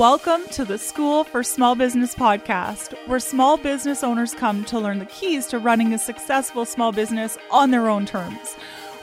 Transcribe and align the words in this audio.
Welcome 0.00 0.46
to 0.52 0.64
the 0.64 0.78
School 0.78 1.24
for 1.24 1.42
Small 1.42 1.74
Business 1.74 2.14
podcast, 2.14 2.94
where 3.06 3.20
small 3.20 3.58
business 3.58 4.02
owners 4.02 4.32
come 4.32 4.64
to 4.64 4.78
learn 4.78 4.98
the 4.98 5.04
keys 5.04 5.46
to 5.48 5.58
running 5.58 5.92
a 5.92 5.98
successful 5.98 6.64
small 6.64 6.90
business 6.90 7.36
on 7.50 7.70
their 7.70 7.86
own 7.86 8.06
terms. 8.06 8.56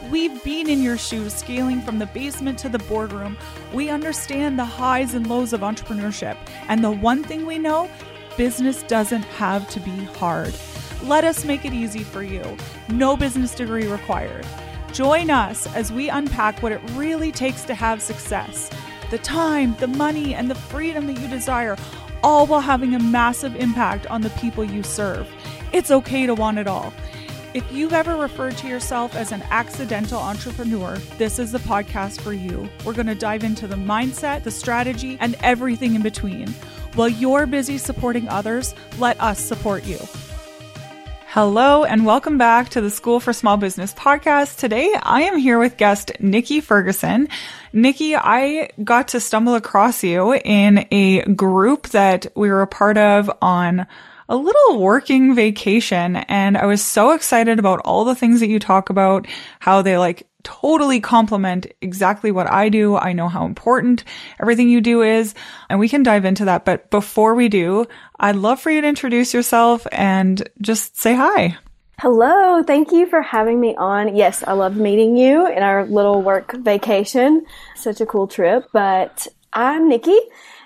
We've 0.09 0.43
been 0.43 0.67
in 0.67 0.81
your 0.81 0.97
shoes, 0.97 1.35
scaling 1.35 1.83
from 1.83 1.99
the 1.99 2.07
basement 2.07 2.57
to 2.59 2.69
the 2.69 2.79
boardroom. 2.79 3.37
We 3.71 3.91
understand 3.91 4.57
the 4.57 4.65
highs 4.65 5.13
and 5.13 5.27
lows 5.27 5.53
of 5.53 5.61
entrepreneurship. 5.61 6.35
And 6.67 6.83
the 6.83 6.89
one 6.89 7.23
thing 7.23 7.45
we 7.45 7.59
know 7.59 7.91
business 8.35 8.81
doesn't 8.81 9.21
have 9.21 9.69
to 9.69 9.79
be 9.79 10.05
hard. 10.15 10.55
Let 11.03 11.23
us 11.23 11.45
make 11.45 11.63
it 11.63 11.73
easy 11.73 12.03
for 12.03 12.23
you. 12.23 12.57
No 12.89 13.15
business 13.15 13.53
degree 13.53 13.85
required. 13.85 14.47
Join 14.93 15.29
us 15.29 15.71
as 15.75 15.91
we 15.91 16.09
unpack 16.09 16.63
what 16.63 16.71
it 16.71 16.81
really 16.93 17.31
takes 17.31 17.65
to 17.65 17.75
have 17.75 18.01
success 18.01 18.71
the 19.09 19.17
time, 19.17 19.75
the 19.79 19.87
money, 19.87 20.33
and 20.33 20.49
the 20.49 20.55
freedom 20.55 21.07
that 21.07 21.19
you 21.19 21.27
desire, 21.27 21.77
all 22.23 22.45
while 22.47 22.61
having 22.61 22.95
a 22.95 22.99
massive 22.99 23.55
impact 23.55 24.07
on 24.07 24.21
the 24.21 24.29
people 24.31 24.63
you 24.63 24.83
serve. 24.83 25.27
It's 25.71 25.91
okay 25.91 26.25
to 26.25 26.33
want 26.33 26.59
it 26.59 26.67
all. 26.67 26.93
If 27.53 27.71
you've 27.71 27.93
ever 27.93 28.15
referred 28.15 28.57
to 28.57 28.67
yourself 28.67 29.15
as 29.15 29.31
an 29.31 29.41
accidental 29.49 30.19
entrepreneur, 30.19 30.97
this 31.17 31.39
is 31.39 31.51
the 31.51 31.59
podcast 31.59 32.21
for 32.21 32.33
you. 32.33 32.69
We're 32.85 32.93
going 32.93 33.07
to 33.07 33.15
dive 33.15 33.43
into 33.43 33.67
the 33.67 33.75
mindset, 33.75 34.43
the 34.43 34.51
strategy, 34.51 35.17
and 35.19 35.35
everything 35.41 35.95
in 35.95 36.01
between. 36.01 36.49
While 36.95 37.09
you're 37.09 37.45
busy 37.45 37.77
supporting 37.77 38.27
others, 38.27 38.75
let 38.99 39.19
us 39.21 39.39
support 39.39 39.85
you. 39.85 39.97
Hello 41.37 41.83
and 41.83 42.03
welcome 42.03 42.39
back 42.39 42.69
to 42.69 42.81
the 42.81 42.89
School 42.89 43.19
for 43.19 43.31
Small 43.31 43.57
Business 43.57 43.93
podcast. 43.93 44.57
Today 44.57 44.91
I 44.99 45.21
am 45.25 45.37
here 45.37 45.59
with 45.59 45.77
guest 45.77 46.11
Niki 46.19 46.63
Ferguson. 46.63 47.27
Niki, 47.71 48.19
I 48.19 48.71
got 48.83 49.09
to 49.09 49.19
stumble 49.19 49.53
across 49.53 50.03
you 50.03 50.33
in 50.33 50.87
a 50.89 51.21
group 51.33 51.89
that 51.89 52.25
we 52.35 52.49
were 52.49 52.63
a 52.63 52.67
part 52.67 52.97
of 52.97 53.29
on 53.39 53.85
a 54.27 54.35
little 54.35 54.79
working 54.79 55.35
vacation 55.35 56.15
and 56.15 56.57
I 56.57 56.65
was 56.65 56.83
so 56.83 57.11
excited 57.11 57.59
about 57.59 57.81
all 57.85 58.03
the 58.03 58.15
things 58.15 58.39
that 58.39 58.49
you 58.49 58.57
talk 58.57 58.89
about, 58.89 59.27
how 59.59 59.83
they 59.83 59.99
like 59.99 60.25
totally 60.47 61.01
complement 61.01 61.67
exactly 61.81 62.31
what 62.31 62.49
I 62.49 62.69
do. 62.69 62.95
I 62.95 63.11
know 63.11 63.27
how 63.27 63.45
important 63.45 64.05
everything 64.39 64.69
you 64.69 64.79
do 64.79 65.01
is, 65.01 65.35
and 65.69 65.77
we 65.77 65.89
can 65.89 66.03
dive 66.03 66.23
into 66.23 66.45
that. 66.45 66.63
But 66.63 66.89
before 66.89 67.35
we 67.35 67.49
do, 67.49 67.85
I'd 68.17 68.37
love 68.37 68.61
for 68.61 68.71
you 68.71 68.79
to 68.79 68.87
introduce 68.87 69.33
yourself 69.33 69.85
and 69.91 70.47
just 70.61 70.95
say 70.95 71.15
hi. 71.15 71.57
Hello, 71.99 72.63
thank 72.63 72.93
you 72.93 73.07
for 73.07 73.21
having 73.21 73.59
me 73.59 73.75
on. 73.75 74.15
Yes, 74.15 74.41
I 74.47 74.53
loved 74.53 74.77
meeting 74.77 75.17
you 75.17 75.47
in 75.47 75.63
our 75.63 75.85
little 75.85 76.21
work 76.21 76.53
vacation. 76.53 77.45
Such 77.75 77.99
a 77.99 78.05
cool 78.05 78.27
trip. 78.27 78.69
But 78.71 79.27
I'm 79.51 79.91
Niki, 79.91 80.17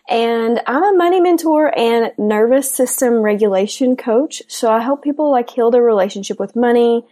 and 0.08 0.62
I'm 0.68 0.84
a 0.84 0.96
money 0.96 1.22
mentor 1.22 1.76
and 1.76 2.12
nervous 2.20 2.72
system 2.72 3.16
regulation 3.16 3.96
coach. 3.96 4.44
So 4.48 4.72
I 4.72 4.82
help 4.82 5.04
people 5.04 5.32
like 5.32 5.50
heal 5.50 5.72
their 5.72 5.82
relationship 5.82 6.40
with 6.40 6.56
money, 6.56 7.04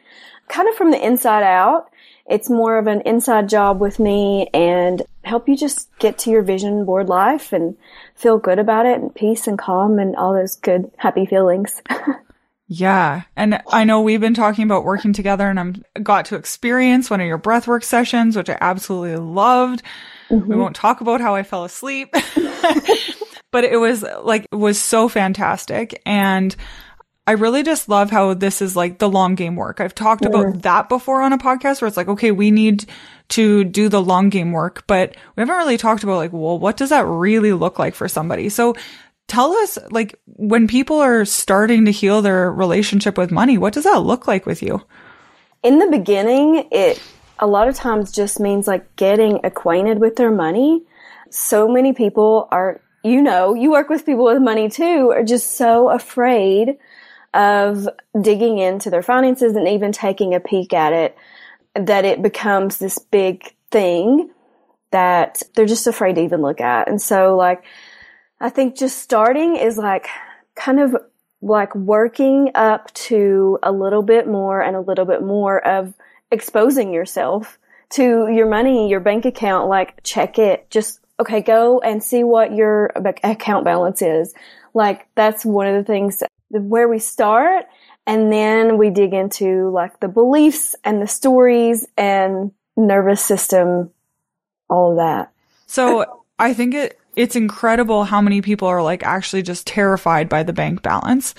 kind 0.50 0.70
of 0.70 0.76
from 0.76 0.92
the 0.92 1.04
inside 1.04 1.42
out 1.44 1.89
it's 2.30 2.50
more 2.50 2.78
of 2.78 2.88
an 2.88 3.02
inside 3.02 3.50
job 3.50 3.82
with 3.82 4.00
me 4.00 4.48
and 4.54 5.02
help 5.24 5.50
you 5.50 5.58
just 5.58 5.90
get 5.98 6.18
to 6.20 6.30
your 6.30 6.44
vision 6.44 6.86
board 6.86 7.10
life 7.10 7.52
and 7.52 7.76
feel 8.16 8.38
good 8.38 8.60
about 8.60 8.86
it 8.86 9.02
and 9.02 9.14
peace 9.14 9.48
and 9.48 9.58
calm 9.58 9.98
and 9.98 10.16
all 10.16 10.34
those 10.34 10.56
good 10.56 10.92
happy 10.98 11.26
feelings. 11.26 11.82
yeah. 12.68 13.24
And 13.36 13.62
I 13.72 13.84
know 13.84 14.02
we've 14.02 14.22
been 14.22 14.36
talking 14.36 14.64
about 14.64 14.86
working 14.86 15.12
together 15.12 15.50
and 15.50 15.60
I'm 15.60 15.84
got 16.04 16.26
to 16.26 16.36
experience 16.36 17.10
one 17.10 17.20
of 17.20 17.28
your 17.28 17.40
breathwork 17.40 17.84
sessions, 17.84 18.38
which 18.38 18.50
I 18.50 18.58
absolutely 18.62 19.18
loved. 19.18 19.82
Mm-hmm. 20.30 20.50
We 20.50 20.56
won't 20.56 20.76
talk 20.76 21.02
about 21.02 21.22
how 21.22 21.34
I 21.34 21.42
fell 21.42 21.64
asleep, 21.64 22.14
but 23.52 23.64
it 23.64 23.80
was 23.80 24.06
like, 24.22 24.46
it 24.52 24.56
was 24.56 24.80
so 24.80 25.10
fantastic. 25.10 26.00
And 26.06 26.56
I 27.30 27.34
really 27.34 27.62
just 27.62 27.88
love 27.88 28.10
how 28.10 28.34
this 28.34 28.60
is 28.60 28.76
like 28.76 28.98
the 28.98 29.08
long 29.08 29.36
game 29.36 29.56
work. 29.56 29.80
I've 29.80 29.94
talked 29.94 30.26
about 30.26 30.48
mm. 30.48 30.62
that 30.64 30.90
before 30.90 31.22
on 31.22 31.32
a 31.32 31.38
podcast 31.38 31.80
where 31.80 31.88
it's 31.88 31.95
like, 31.95 32.08
okay, 32.08 32.32
we 32.32 32.50
need 32.50 32.90
to 33.28 33.64
do 33.66 33.88
the 33.88 34.02
long 34.02 34.30
game 34.30 34.52
work, 34.52 34.84
but 34.88 35.16
we 35.36 35.42
haven't 35.42 35.56
really 35.56 35.78
talked 35.78 36.02
about 36.02 36.16
like, 36.16 36.34
well, 36.34 36.58
what 36.58 36.76
does 36.76 36.89
that 36.89 37.06
really 37.06 37.54
look 37.54 37.78
like 37.78 37.94
for 37.94 38.08
somebody? 38.08 38.50
So 38.50 38.76
tell 39.28 39.54
us, 39.54 39.78
like, 39.92 40.20
when 40.26 40.68
people 40.68 40.98
are 40.98 41.23
starting 41.23 41.86
to 41.86 41.92
heal 41.92 42.23
their 42.23 42.52
relationship 42.52 43.16
with 43.16 43.30
money, 43.30 43.60
what 43.60 43.73
does 43.73 43.84
that 43.84 43.98
look 43.98 44.28
like 44.28 44.48
with 44.48 44.64
you? 44.64 44.84
In 45.62 45.78
the 45.78 45.86
beginning, 45.86 46.68
it 46.72 47.00
a 47.38 47.45
lot 47.45 47.68
of 47.68 47.76
times 47.76 48.12
just 48.12 48.39
means 48.39 48.66
like 48.66 48.95
getting 48.95 49.42
acquainted 49.44 50.00
with 50.00 50.16
their 50.16 50.32
money. 50.32 50.82
So 51.30 51.68
many 51.68 51.94
people 51.94 52.48
are, 52.50 52.82
you 53.04 53.22
know, 53.22 53.54
you 53.54 53.70
work 53.70 53.88
with 53.88 54.04
people 54.04 54.26
with 54.26 54.42
money 54.42 54.68
too, 54.68 55.12
are 55.12 55.23
just 55.23 55.58
so 55.58 55.89
afraid 55.89 56.80
of 57.34 57.88
digging 58.20 58.58
into 58.58 58.90
their 58.90 59.04
finances 59.04 59.56
and 59.56 59.67
even 59.67 59.92
taking 59.92 60.34
a 60.34 60.40
peek 60.40 60.73
at 60.73 60.94
it 60.94 61.16
that 61.76 62.06
it 62.06 62.22
becomes 62.22 62.78
this 62.78 62.98
big 62.98 63.56
thing 63.72 64.30
that 64.92 65.44
they're 65.56 65.66
just 65.66 65.88
afraid 65.88 66.16
to 66.16 66.22
even 66.22 66.42
look 66.42 66.62
at. 66.62 66.88
And 66.88 67.02
so 67.02 67.36
like, 67.36 67.64
I 68.39 68.50
think 68.50 68.76
just 68.76 68.98
starting 69.00 69.56
is 69.56 69.78
like 69.78 70.08
kind 70.56 70.80
of 70.80 70.95
like 71.42 71.73
working 71.76 72.52
up 72.56 72.94
to 72.94 73.60
a 73.64 73.72
little 73.72 74.02
bit 74.02 74.28
more 74.28 74.62
and 74.62 74.76
a 74.76 74.82
little 74.82 75.06
bit 75.06 75.22
more 75.22 75.66
of 75.66 75.94
exposing 76.32 76.94
yourself 76.94 77.58
to 77.92 78.28
your 78.32 78.48
money, 78.48 78.89
your 78.89 79.00
bank 79.00 79.26
account, 79.26 79.70
like 79.70 80.02
check 80.04 80.38
it, 80.38 80.70
just, 80.70 81.00
okay, 81.20 81.42
go 81.42 81.80
and 81.80 82.04
see 82.04 82.23
what 82.23 82.54
your 82.54 82.92
account 83.23 83.66
balance 83.66 84.02
is. 84.02 84.34
Like 84.73 85.08
that's 85.16 85.45
one 85.45 85.68
of 85.68 85.76
the 85.76 85.84
things 85.84 86.22
where 86.49 86.87
we 86.87 86.99
start 86.99 87.65
and 88.08 88.32
then 88.32 88.77
we 88.77 88.89
dig 88.89 89.14
into 89.14 89.70
like 89.70 89.99
the 89.99 90.08
beliefs 90.08 90.76
and 90.83 91.02
the 91.02 91.08
stories 91.08 91.87
and 91.98 92.52
nervous 92.76 93.23
system, 93.23 93.92
all 94.70 94.92
of 94.92 94.98
that. 94.98 95.32
So 95.67 96.23
I 96.39 96.54
think 96.54 96.73
it, 96.73 96.99
it's 97.15 97.36
incredible 97.36 98.05
how 98.05 98.21
many 98.21 98.42
people 98.42 98.67
are 98.67 98.82
like 98.82 99.04
actually 99.04 99.42
just 99.42 99.67
terrified 99.67 100.30
by 100.30 100.43
the 100.43 100.54
bank 100.54 100.82
balance. 100.82 101.36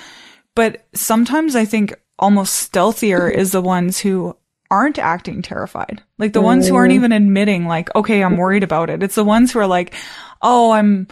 But 0.54 0.86
sometimes 0.94 1.56
I 1.56 1.64
think 1.64 1.94
almost 2.18 2.54
stealthier 2.54 3.28
is 3.28 3.52
the 3.52 3.62
ones 3.62 3.98
who 3.98 4.36
aren't 4.70 4.98
acting 4.98 5.42
terrified. 5.42 6.02
Like 6.18 6.32
the 6.32 6.40
ones 6.40 6.68
who 6.68 6.76
aren't 6.76 6.92
mm. 6.92 6.96
even 6.96 7.12
admitting 7.12 7.66
like, 7.66 7.92
okay, 7.96 8.22
I'm 8.22 8.36
worried 8.36 8.62
about 8.62 8.90
it. 8.90 9.02
It's 9.02 9.16
the 9.16 9.24
ones 9.24 9.50
who 9.50 9.58
are 9.58 9.66
like, 9.66 9.94
oh, 10.42 10.70
I'm, 10.70 11.08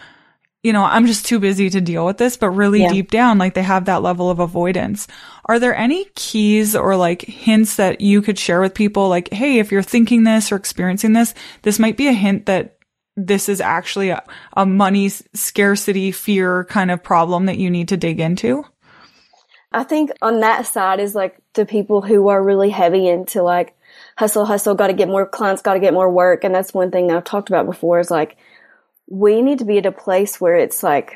you 0.62 0.72
know, 0.72 0.82
I'm 0.82 1.06
just 1.06 1.24
too 1.24 1.38
busy 1.38 1.70
to 1.70 1.80
deal 1.80 2.04
with 2.04 2.18
this, 2.18 2.36
but 2.36 2.50
really 2.50 2.82
yeah. 2.82 2.92
deep 2.92 3.10
down, 3.10 3.38
like 3.38 3.54
they 3.54 3.62
have 3.62 3.84
that 3.84 4.02
level 4.02 4.28
of 4.28 4.40
avoidance. 4.40 5.06
Are 5.44 5.58
there 5.58 5.76
any 5.76 6.06
keys 6.16 6.74
or 6.74 6.96
like 6.96 7.22
hints 7.22 7.76
that 7.76 8.00
you 8.00 8.22
could 8.22 8.38
share 8.38 8.60
with 8.60 8.74
people? 8.74 9.08
Like, 9.08 9.32
hey, 9.32 9.60
if 9.60 9.70
you're 9.70 9.82
thinking 9.82 10.24
this 10.24 10.50
or 10.50 10.56
experiencing 10.56 11.12
this, 11.12 11.32
this 11.62 11.78
might 11.78 11.96
be 11.96 12.08
a 12.08 12.12
hint 12.12 12.46
that 12.46 12.76
this 13.16 13.48
is 13.48 13.60
actually 13.60 14.10
a, 14.10 14.22
a 14.56 14.64
money 14.64 15.08
scarcity 15.08 16.12
fear 16.12 16.64
kind 16.64 16.90
of 16.90 17.02
problem 17.02 17.46
that 17.46 17.58
you 17.58 17.70
need 17.70 17.88
to 17.88 17.96
dig 17.96 18.20
into? 18.20 18.64
I 19.72 19.84
think 19.84 20.10
on 20.22 20.40
that 20.40 20.66
side 20.66 20.98
is 20.98 21.14
like 21.14 21.36
the 21.54 21.66
people 21.66 22.00
who 22.00 22.28
are 22.28 22.42
really 22.42 22.70
heavy 22.70 23.06
into 23.06 23.42
like 23.42 23.76
hustle, 24.16 24.46
hustle, 24.46 24.74
got 24.74 24.86
to 24.86 24.92
get 24.92 25.08
more 25.08 25.26
clients, 25.26 25.62
got 25.62 25.74
to 25.74 25.80
get 25.80 25.92
more 25.92 26.10
work. 26.10 26.42
And 26.42 26.54
that's 26.54 26.72
one 26.72 26.90
thing 26.90 27.08
that 27.08 27.16
I've 27.16 27.24
talked 27.24 27.48
about 27.48 27.66
before 27.66 28.00
is 28.00 28.10
like, 28.10 28.36
we 29.08 29.42
need 29.42 29.58
to 29.58 29.64
be 29.64 29.78
at 29.78 29.86
a 29.86 29.92
place 29.92 30.40
where 30.40 30.56
it's 30.56 30.82
like, 30.82 31.14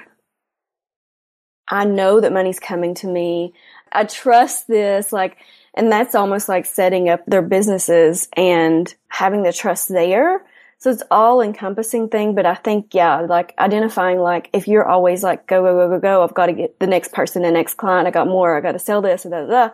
I 1.69 1.84
know 1.84 2.20
that 2.20 2.32
money's 2.32 2.58
coming 2.58 2.94
to 2.97 3.06
me. 3.06 3.53
I 3.92 4.04
trust 4.04 4.66
this, 4.66 5.12
like, 5.12 5.36
and 5.75 5.92
that's 5.92 6.14
almost 6.14 6.48
like 6.48 6.66
setting 6.66 7.08
up 7.08 7.25
their 7.26 7.42
businesses 7.42 8.28
and 8.36 8.92
having 9.08 9.42
the 9.42 9.53
trust 9.53 9.88
there. 9.88 10.44
So 10.78 10.91
it's 10.91 11.03
all 11.10 11.41
encompassing 11.41 12.08
thing, 12.08 12.34
but 12.34 12.44
I 12.44 12.56
think, 12.56 12.92
yeah, 12.94 13.20
like 13.20 13.54
identifying, 13.58 14.19
like, 14.19 14.50
if 14.53 14.66
you're 14.66 14.88
always 14.88 15.22
like, 15.22 15.47
go, 15.47 15.62
go, 15.62 15.74
go, 15.74 15.88
go, 15.88 16.00
go, 16.00 16.24
I've 16.24 16.34
got 16.34 16.47
to 16.47 16.53
get 16.53 16.80
the 16.80 16.86
next 16.86 17.12
person, 17.12 17.42
the 17.42 17.50
next 17.50 17.74
client, 17.74 18.09
I 18.09 18.10
got 18.10 18.27
more, 18.27 18.56
I 18.56 18.60
got 18.60 18.72
to 18.72 18.78
sell 18.78 19.00
this, 19.00 19.22
da, 19.22 19.30
da, 19.30 19.47
da. 19.47 19.68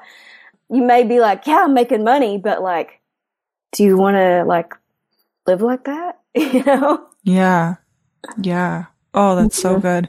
You 0.69 0.83
may 0.83 1.05
be 1.05 1.19
like, 1.21 1.47
yeah, 1.47 1.63
I'm 1.65 1.73
making 1.73 2.05
money, 2.05 2.37
but 2.37 2.63
like, 2.63 3.01
do 3.73 3.85
you 3.85 3.97
want 3.97 4.17
to 4.17 4.45
like 4.45 4.75
live 5.47 5.63
like 5.63 5.85
that? 5.85 6.21
you 6.35 6.63
know? 6.65 7.07
Yeah. 7.23 7.77
Yeah. 8.41 8.87
Oh, 9.15 9.37
that's 9.37 9.61
so 9.61 9.79
good. 9.79 10.09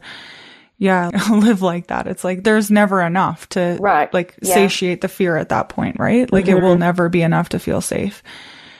Yeah, 0.77 1.09
live 1.31 1.61
like 1.61 1.87
that. 1.87 2.07
It's 2.07 2.23
like 2.23 2.43
there's 2.43 2.71
never 2.71 3.01
enough 3.01 3.49
to 3.49 3.77
right. 3.81 4.13
like 4.13 4.35
yeah. 4.41 4.53
satiate 4.53 5.01
the 5.01 5.07
fear 5.09 5.35
at 5.35 5.49
that 5.49 5.69
point, 5.69 5.99
right? 5.99 6.31
Like 6.31 6.45
mm-hmm. 6.45 6.57
it 6.57 6.61
will 6.61 6.71
mm-hmm. 6.71 6.79
never 6.79 7.09
be 7.09 7.21
enough 7.21 7.49
to 7.49 7.59
feel 7.59 7.81
safe. 7.81 8.23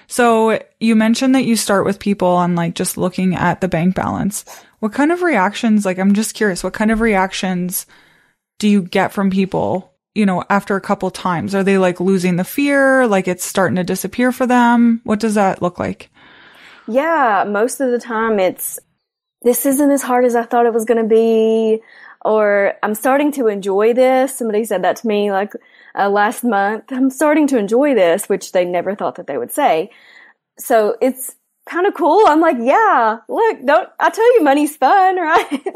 So 0.07 0.59
you 0.79 0.95
mentioned 0.95 1.35
that 1.35 1.45
you 1.45 1.55
start 1.55 1.85
with 1.85 1.99
people 1.99 2.29
on 2.29 2.55
like 2.55 2.73
just 2.73 2.97
looking 2.97 3.35
at 3.35 3.61
the 3.61 3.67
bank 3.67 3.95
balance. 3.95 4.43
What 4.79 4.93
kind 4.93 5.11
of 5.11 5.21
reactions, 5.21 5.85
like 5.85 5.99
I'm 5.99 6.13
just 6.13 6.33
curious, 6.33 6.63
what 6.63 6.73
kind 6.73 6.89
of 6.89 7.01
reactions 7.01 7.85
do 8.59 8.67
you 8.67 8.81
get 8.81 9.11
from 9.11 9.29
people, 9.29 9.93
you 10.15 10.25
know, 10.25 10.43
after 10.49 10.75
a 10.75 10.81
couple 10.81 11.11
times? 11.11 11.53
Are 11.53 11.63
they 11.63 11.77
like 11.77 11.99
losing 11.99 12.37
the 12.37 12.43
fear? 12.43 13.07
Like 13.07 13.27
it's 13.27 13.45
starting 13.45 13.75
to 13.75 13.83
disappear 13.83 14.31
for 14.31 14.47
them? 14.47 15.01
What 15.03 15.19
does 15.19 15.35
that 15.35 15.61
look 15.61 15.77
like? 15.77 16.09
Yeah, 16.87 17.45
most 17.47 17.79
of 17.79 17.91
the 17.91 17.99
time 17.99 18.39
it's 18.39 18.79
this 19.41 19.65
isn't 19.65 19.91
as 19.91 20.01
hard 20.01 20.25
as 20.25 20.35
I 20.35 20.43
thought 20.43 20.65
it 20.65 20.73
was 20.73 20.85
going 20.85 21.01
to 21.01 21.07
be, 21.07 21.79
or 22.25 22.73
I'm 22.83 22.95
starting 22.95 23.31
to 23.33 23.47
enjoy 23.47 23.93
this. 23.93 24.37
Somebody 24.37 24.65
said 24.65 24.83
that 24.83 24.97
to 24.97 25.07
me 25.07 25.31
like 25.31 25.53
uh, 25.97 26.09
last 26.09 26.43
month. 26.43 26.85
I'm 26.89 27.09
starting 27.09 27.47
to 27.47 27.57
enjoy 27.57 27.93
this, 27.95 28.27
which 28.27 28.51
they 28.51 28.65
never 28.65 28.95
thought 28.95 29.15
that 29.15 29.27
they 29.27 29.37
would 29.37 29.51
say. 29.51 29.91
So 30.57 30.97
it's 31.01 31.35
kind 31.69 31.87
of 31.87 31.93
cool. 31.93 32.25
I'm 32.27 32.41
like, 32.41 32.57
yeah, 32.59 33.19
look, 33.29 33.65
don't, 33.65 33.89
I 33.99 34.09
tell 34.09 34.35
you 34.35 34.43
money's 34.43 34.75
fun, 34.75 35.15
right? 35.19 35.73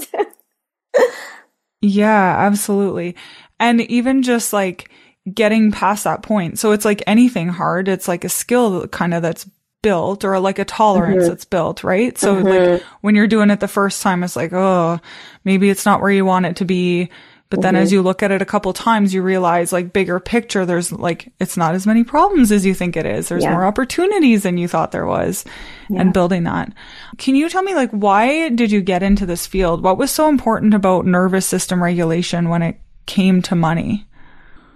yeah, 1.81 2.35
absolutely. 2.39 3.15
And 3.59 3.81
even 3.81 4.23
just 4.23 4.51
like 4.51 4.89
getting 5.31 5.71
past 5.71 6.03
that 6.03 6.21
point. 6.21 6.59
So 6.59 6.71
it's 6.71 6.85
like 6.85 7.01
anything 7.07 7.47
hard. 7.47 7.87
It's 7.87 8.07
like 8.07 8.25
a 8.25 8.29
skill 8.29 8.87
kind 8.89 9.13
of 9.13 9.21
that's 9.21 9.49
built 9.83 10.25
or 10.25 10.39
like 10.39 10.57
a 10.57 10.65
tolerance 10.65 11.23
mm-hmm. 11.23 11.29
that's 11.29 11.45
built, 11.45 11.83
right? 11.83 12.17
So 12.17 12.35
mm-hmm. 12.35 12.71
like 12.73 12.81
when 13.01 13.13
you're 13.13 13.27
doing 13.27 13.51
it 13.51 13.59
the 13.59 13.67
first 13.67 14.01
time, 14.01 14.23
it's 14.23 14.35
like, 14.35 14.51
oh, 14.51 14.99
maybe 15.43 15.69
it's 15.69 15.85
not 15.85 16.01
where 16.01 16.09
you 16.09 16.25
want 16.25 16.47
it 16.47 16.55
to 16.55 16.65
be. 16.65 17.11
But 17.51 17.61
then 17.61 17.75
mm-hmm. 17.75 17.83
as 17.83 17.91
you 17.91 18.01
look 18.01 18.23
at 18.23 18.31
it 18.31 18.41
a 18.41 18.45
couple 18.45 18.73
times, 18.73 19.13
you 19.13 19.21
realize 19.21 19.71
like 19.71 19.93
bigger 19.93 20.19
picture, 20.19 20.65
there's 20.65 20.91
like, 20.91 21.31
it's 21.39 21.55
not 21.55 21.75
as 21.75 21.85
many 21.85 22.03
problems 22.03 22.51
as 22.51 22.65
you 22.65 22.73
think 22.73 22.97
it 22.97 23.05
is. 23.05 23.29
There's 23.29 23.43
yeah. 23.43 23.51
more 23.51 23.63
opportunities 23.63 24.41
than 24.41 24.57
you 24.57 24.67
thought 24.67 24.91
there 24.91 25.05
was 25.05 25.45
yeah. 25.87 26.01
and 26.01 26.13
building 26.13 26.45
that. 26.45 26.73
Can 27.19 27.35
you 27.35 27.47
tell 27.49 27.61
me 27.61 27.75
like, 27.75 27.91
why 27.91 28.49
did 28.49 28.71
you 28.71 28.81
get 28.81 29.03
into 29.03 29.27
this 29.27 29.45
field? 29.45 29.83
What 29.83 29.99
was 29.99 30.09
so 30.09 30.29
important 30.29 30.73
about 30.73 31.05
nervous 31.05 31.45
system 31.45 31.83
regulation 31.83 32.49
when 32.49 32.63
it 32.63 32.79
came 33.05 33.43
to 33.43 33.55
money? 33.55 34.07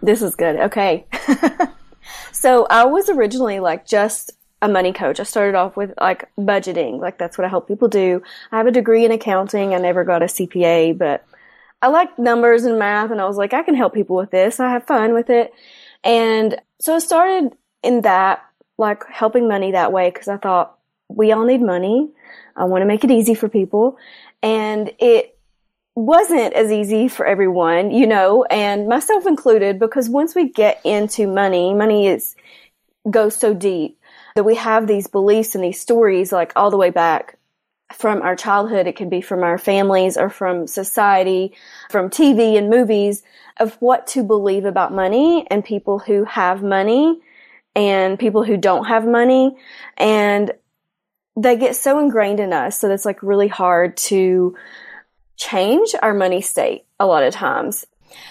This 0.04 0.22
is 0.22 0.36
good. 0.36 0.58
Okay. 0.58 1.08
so 2.32 2.68
I 2.70 2.86
was 2.86 3.10
originally 3.10 3.60
like 3.60 3.88
just 3.88 4.37
a 4.62 4.68
money 4.68 4.92
coach. 4.92 5.20
I 5.20 5.24
started 5.24 5.56
off 5.56 5.78
with 5.78 5.94
like 6.00 6.30
budgeting, 6.38 7.00
like 7.00 7.18
that's 7.18 7.38
what 7.38 7.46
I 7.46 7.50
help 7.50 7.68
people 7.68 7.88
do. 7.88 8.22
I 8.52 8.58
have 8.58 8.68
a 8.68 8.72
degree 8.72 9.06
in 9.06 9.12
accounting. 9.12 9.74
I 9.74 9.78
never 9.78 10.04
got 10.04 10.24
a 10.24 10.26
CPA, 10.26 10.98
but 10.98 11.26
I 11.82 11.90
like 11.90 12.18
numbers 12.18 12.64
and 12.64 12.80
math 12.80 13.12
and 13.12 13.22
I 13.22 13.26
was 13.26 13.38
like, 13.38 13.54
I 13.54 13.64
can 13.64 13.76
help 13.76 13.94
people 13.94 14.16
with 14.16 14.32
this. 14.32 14.60
I 14.60 14.72
have 14.72 14.88
fun 14.88 15.14
with 15.14 15.30
it. 15.30 15.54
And 16.04 16.60
so 16.80 16.96
I 16.96 17.00
started 17.00 17.56
in 17.84 18.02
that, 18.02 18.44
like 18.80 19.06
helping 19.08 19.48
money 19.48 19.72
that 19.72 19.92
way 19.92 20.10
because 20.10 20.28
I 20.28 20.38
thought 20.38 20.78
we 21.08 21.32
all 21.32 21.46
need 21.46 21.62
money. 21.62 22.10
I 22.56 22.66
want 22.66 22.82
to 22.82 22.86
make 22.86 23.04
it 23.04 23.12
easy 23.12 23.36
for 23.36 23.50
people. 23.50 23.98
And 24.44 24.92
it 25.00 25.38
wasn't 25.96 26.54
as 26.54 26.72
easy 26.72 27.08
for 27.08 27.26
everyone, 27.26 27.92
you 27.92 28.06
know, 28.06 28.44
and 28.46 28.88
myself 28.88 29.26
included, 29.26 29.80
because 29.80 30.10
once 30.10 30.36
we 30.36 30.50
get 30.50 30.80
into 30.84 31.28
money, 31.28 31.74
money 31.74 32.08
is, 32.08 32.36
goes 33.10 33.36
so 33.36 33.54
deep 33.54 33.97
that 34.38 34.44
we 34.44 34.54
have 34.54 34.86
these 34.86 35.08
beliefs 35.08 35.56
and 35.56 35.64
these 35.64 35.82
stories 35.82 36.32
like 36.32 36.54
all 36.56 36.70
the 36.70 36.78
way 36.78 36.92
back 36.92 37.40
from 37.92 38.22
our 38.22 38.36
childhood. 38.36 38.86
It 38.86 38.96
could 38.96 39.10
be 39.10 39.20
from 39.20 39.42
our 39.42 39.58
families 39.58 40.16
or 40.16 40.30
from 40.30 40.68
society, 40.68 41.56
from 41.90 42.12
TV 42.12 42.56
and 42.56 42.70
movies 42.70 43.24
of 43.60 43.74
what 43.80 44.06
to 44.08 44.24
believe 44.24 44.64
about 44.64 44.94
money 44.94 45.48
and 45.50 45.66
people 45.66 45.98
who 45.98 46.24
have 46.26 46.62
money 46.62 47.20
and 47.76 48.20
people 48.20 48.44
who 48.44 48.58
don't 48.58 48.86
have 48.86 49.08
money. 49.08 49.58
And 49.98 50.52
they 51.36 51.58
get 51.58 51.76
so 51.76 51.98
ingrained 51.98 52.40
in 52.40 52.54
us 52.54 52.82
that 52.82 52.92
it's 52.92 53.06
like 53.06 53.24
really 53.24 53.48
hard 53.48 53.98
to 53.98 54.56
change 55.36 55.96
our 56.04 56.14
money 56.14 56.42
state 56.42 56.86
a 57.00 57.08
lot 57.08 57.24
of 57.24 57.34
times. 57.34 57.88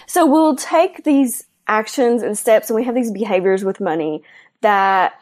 So 0.06 0.24
we'll 0.24 0.54
take 0.54 1.02
these 1.02 1.46
actions 1.66 2.22
and 2.22 2.38
steps 2.38 2.70
and 2.70 2.76
we 2.76 2.84
have 2.84 2.94
these 2.94 3.10
behaviors 3.10 3.64
with 3.64 3.80
money 3.80 4.22
that 4.60 5.20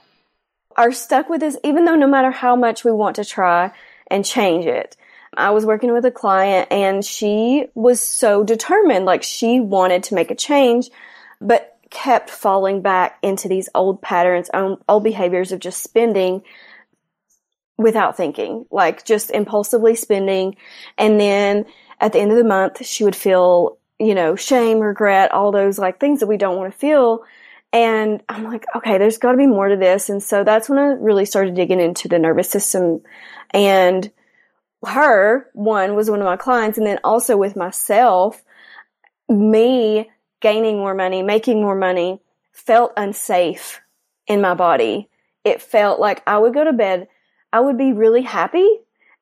are 0.76 0.92
stuck 0.92 1.28
with 1.28 1.40
this, 1.40 1.56
even 1.64 1.84
though 1.84 1.94
no 1.94 2.06
matter 2.06 2.30
how 2.30 2.56
much 2.56 2.84
we 2.84 2.92
want 2.92 3.16
to 3.16 3.24
try 3.24 3.72
and 4.08 4.24
change 4.24 4.66
it. 4.66 4.96
I 5.36 5.50
was 5.50 5.66
working 5.66 5.92
with 5.92 6.04
a 6.04 6.10
client 6.10 6.68
and 6.70 7.04
she 7.04 7.66
was 7.74 8.00
so 8.00 8.44
determined, 8.44 9.04
like 9.04 9.22
she 9.22 9.60
wanted 9.60 10.04
to 10.04 10.14
make 10.14 10.30
a 10.30 10.36
change, 10.36 10.90
but 11.40 11.76
kept 11.90 12.30
falling 12.30 12.82
back 12.82 13.18
into 13.22 13.48
these 13.48 13.68
old 13.74 14.02
patterns, 14.02 14.50
old 14.88 15.04
behaviors 15.04 15.52
of 15.52 15.60
just 15.60 15.82
spending 15.82 16.42
without 17.76 18.16
thinking, 18.16 18.66
like 18.70 19.04
just 19.04 19.30
impulsively 19.30 19.94
spending. 19.94 20.56
And 20.96 21.18
then 21.18 21.66
at 22.00 22.12
the 22.12 22.20
end 22.20 22.30
of 22.30 22.36
the 22.36 22.44
month, 22.44 22.84
she 22.86 23.04
would 23.04 23.16
feel, 23.16 23.78
you 23.98 24.14
know, 24.14 24.36
shame, 24.36 24.78
regret, 24.80 25.32
all 25.32 25.50
those 25.50 25.78
like 25.78 25.98
things 25.98 26.20
that 26.20 26.26
we 26.26 26.36
don't 26.36 26.56
want 26.56 26.72
to 26.72 26.78
feel. 26.78 27.24
And 27.74 28.22
I'm 28.28 28.44
like, 28.44 28.64
okay, 28.76 28.98
there's 28.98 29.18
got 29.18 29.32
to 29.32 29.36
be 29.36 29.48
more 29.48 29.68
to 29.68 29.76
this. 29.76 30.08
And 30.08 30.22
so 30.22 30.44
that's 30.44 30.68
when 30.68 30.78
I 30.78 30.92
really 30.92 31.24
started 31.24 31.56
digging 31.56 31.80
into 31.80 32.06
the 32.06 32.20
nervous 32.20 32.48
system. 32.48 33.02
And 33.50 34.12
her, 34.86 35.50
one, 35.54 35.96
was 35.96 36.08
one 36.08 36.20
of 36.20 36.24
my 36.24 36.36
clients. 36.36 36.78
And 36.78 36.86
then 36.86 37.00
also 37.02 37.36
with 37.36 37.56
myself, 37.56 38.44
me 39.28 40.08
gaining 40.40 40.76
more 40.76 40.94
money, 40.94 41.24
making 41.24 41.60
more 41.60 41.74
money 41.74 42.20
felt 42.52 42.92
unsafe 42.96 43.80
in 44.28 44.40
my 44.40 44.54
body. 44.54 45.08
It 45.42 45.60
felt 45.60 45.98
like 45.98 46.22
I 46.28 46.38
would 46.38 46.54
go 46.54 46.62
to 46.62 46.72
bed, 46.72 47.08
I 47.52 47.58
would 47.58 47.76
be 47.76 47.92
really 47.92 48.22
happy. 48.22 48.68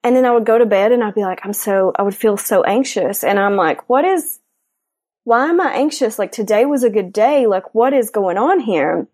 And 0.05 0.15
then 0.15 0.27
I 0.27 0.33
would 0.33 0.45
go 0.45 0.59
to 0.59 0.67
bed 0.67 0.93
and 0.93 1.03
I'd 1.03 1.15
be 1.15 1.23
like, 1.23 1.41
I'm 1.45 1.55
so, 1.55 1.93
I 1.97 2.03
would 2.03 2.15
feel 2.15 2.37
so 2.37 2.65
anxious. 2.65 3.25
And 3.25 3.39
I'm 3.39 3.57
like, 3.57 3.89
what 3.89 4.05
is, 4.05 4.41
why 5.25 5.49
am 5.49 5.61
I 5.61 5.73
anxious? 5.75 6.19
Like 6.19 6.33
today 6.33 6.65
was 6.65 6.83
a 6.83 6.91
good 6.91 7.13
day. 7.13 7.47
Like 7.47 7.75
what 7.75 7.93
is 7.93 8.11
going 8.11 8.39
on 8.39 8.61
here? 8.61 9.07